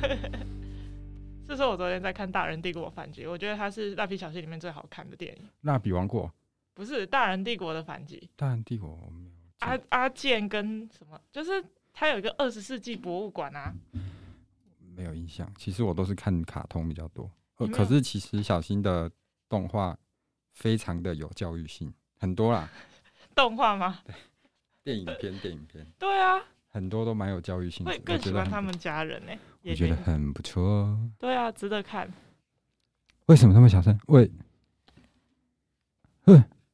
[1.47, 5.41] 这是我昨天在看《大人帝国反击》，我觉得它是《蜡笔小新》里面最好看的电影。
[5.61, 6.29] 蜡笔王国
[6.75, 8.17] 不是《大人帝国的反击》。
[8.35, 9.31] 大人帝国我没有。
[9.59, 11.19] 阿阿健跟什么？
[11.31, 13.73] 就是他有一个二十世纪博物馆啊。
[14.95, 17.31] 没有印象，其实我都是看卡通比较多。
[17.55, 19.09] 呃，可是其实小新的
[19.49, 19.97] 动画
[20.51, 22.69] 非常的有教育性，很多啦。
[23.33, 23.99] 动画吗？
[24.05, 24.15] 对，
[24.83, 25.85] 电影片，电影片。
[25.97, 26.39] 对啊。
[26.67, 30.99] 很多都蛮有教育性的，会更喜欢他们家人呢、欸，我觉得很不错。
[31.17, 32.11] 对啊，值得看。
[33.27, 33.97] 为什么那么小声？
[34.07, 34.29] 喂，
[36.25, 36.33] 这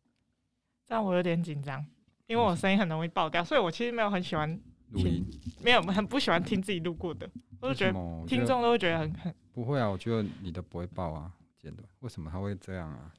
[0.95, 1.85] 样我有点紧张，
[2.27, 4.49] 因为我声音很容易爆掉，所以我其实没有很喜欢
[4.89, 5.25] 录音，
[5.63, 7.29] 没有很不喜欢听自己录过的，
[7.59, 9.87] 我就觉得听众都会觉得很很不会啊。
[9.87, 11.83] 我觉得你的不会爆啊，真的。
[11.99, 13.11] 为什么他会这样啊？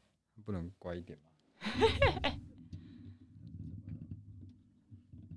[0.44, 1.30] 不能乖一点吗？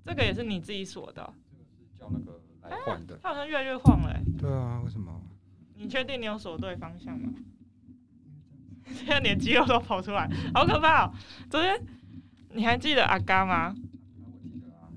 [0.04, 3.16] 这个也是你自己锁的、喔，这个是叫那个来换的。
[3.22, 4.20] 它好像越来越晃了、欸。
[4.36, 5.20] 对啊，为什么？
[5.74, 7.32] 你确定你有锁对方向吗？
[8.86, 11.18] 现在连肌肉都跑出来，好可怕哦、喔！
[11.50, 11.80] 昨天
[12.56, 13.74] 你还记得阿嘎吗？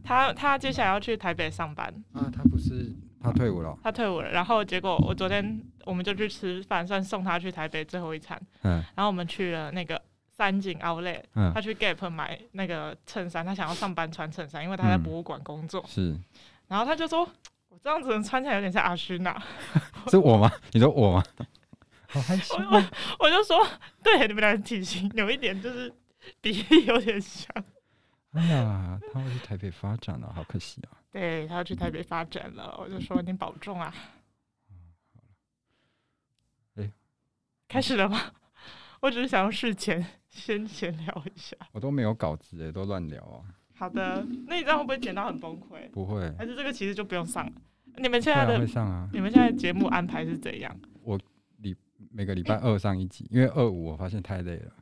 [0.04, 1.88] 他他接下来要去台北上班。
[2.14, 2.92] 啊，他不是
[3.22, 3.78] 他退伍了？
[3.84, 4.32] 他退伍了。
[4.32, 8.42] 然后结果我昨天我们就去吃饭，算送他去台北最后一餐。
[8.64, 8.84] 嗯。
[8.96, 10.02] 然后我们去了那个。
[10.40, 11.22] 三井 Outlet，
[11.54, 15.82] 他去 Gap 买那个衬衫，他想要上班穿衬衫，因为他在博物馆工作。
[15.82, 16.20] 嗯、是，
[16.70, 17.28] 然后他就说
[17.68, 19.36] ：“我这样子穿起来有点像阿勋呐。
[20.08, 20.50] ”是我吗？
[20.72, 21.24] 你说我吗？
[22.08, 22.56] 好害羞。
[22.56, 22.82] 我
[23.20, 23.68] 我就说，
[24.02, 25.94] 对，你们俩体型有一点就是
[26.42, 27.52] 比例有点像。
[28.32, 30.98] 哎呀，他要去台北发展了，好可惜啊。
[31.12, 33.94] 对，他要去台北发展了，我就说你保重啊。
[36.76, 36.94] 哎、欸，
[37.68, 38.32] 开始了吗？
[39.02, 43.42] 我只是想要事前先闲聊一下，我都没有稿子哎，都乱聊啊。
[43.76, 45.90] 好的，那你这样会不会剪到很崩溃？
[45.90, 47.54] 不会，还是这个其实就不用上了？
[47.96, 49.10] 你们现在的会上啊？
[49.12, 50.78] 你们现在节目安排是怎样？
[51.02, 51.18] 我
[51.58, 51.76] 礼
[52.12, 54.74] 每个礼拜二上一集，因为二五我发现太累了，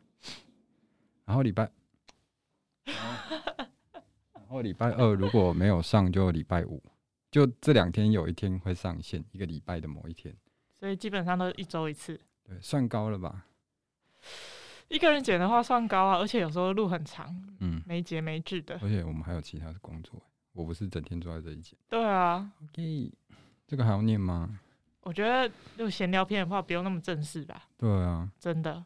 [1.28, 1.70] 然后礼拜，
[4.34, 6.82] 然后礼拜二如果没有上，就礼拜五，
[7.30, 10.34] 就这两天有一天会上线，一个礼拜的某一天，
[10.74, 12.18] 所以基本上都一周一次。
[12.46, 13.46] 对，算高了吧？
[14.88, 17.28] 一个人剪的话算高啊，而且有时候路很长，
[17.60, 18.80] 嗯，没节没制的。
[18.82, 20.18] 而且我们还有其他的工作，
[20.54, 21.78] 我不是整天坐在这里剪。
[21.90, 23.12] 对啊，OK，
[23.68, 24.58] 这个还要念吗？
[25.02, 27.68] 我觉得就闲聊片的话，不用那么正式吧。
[27.76, 28.86] 对啊，真的。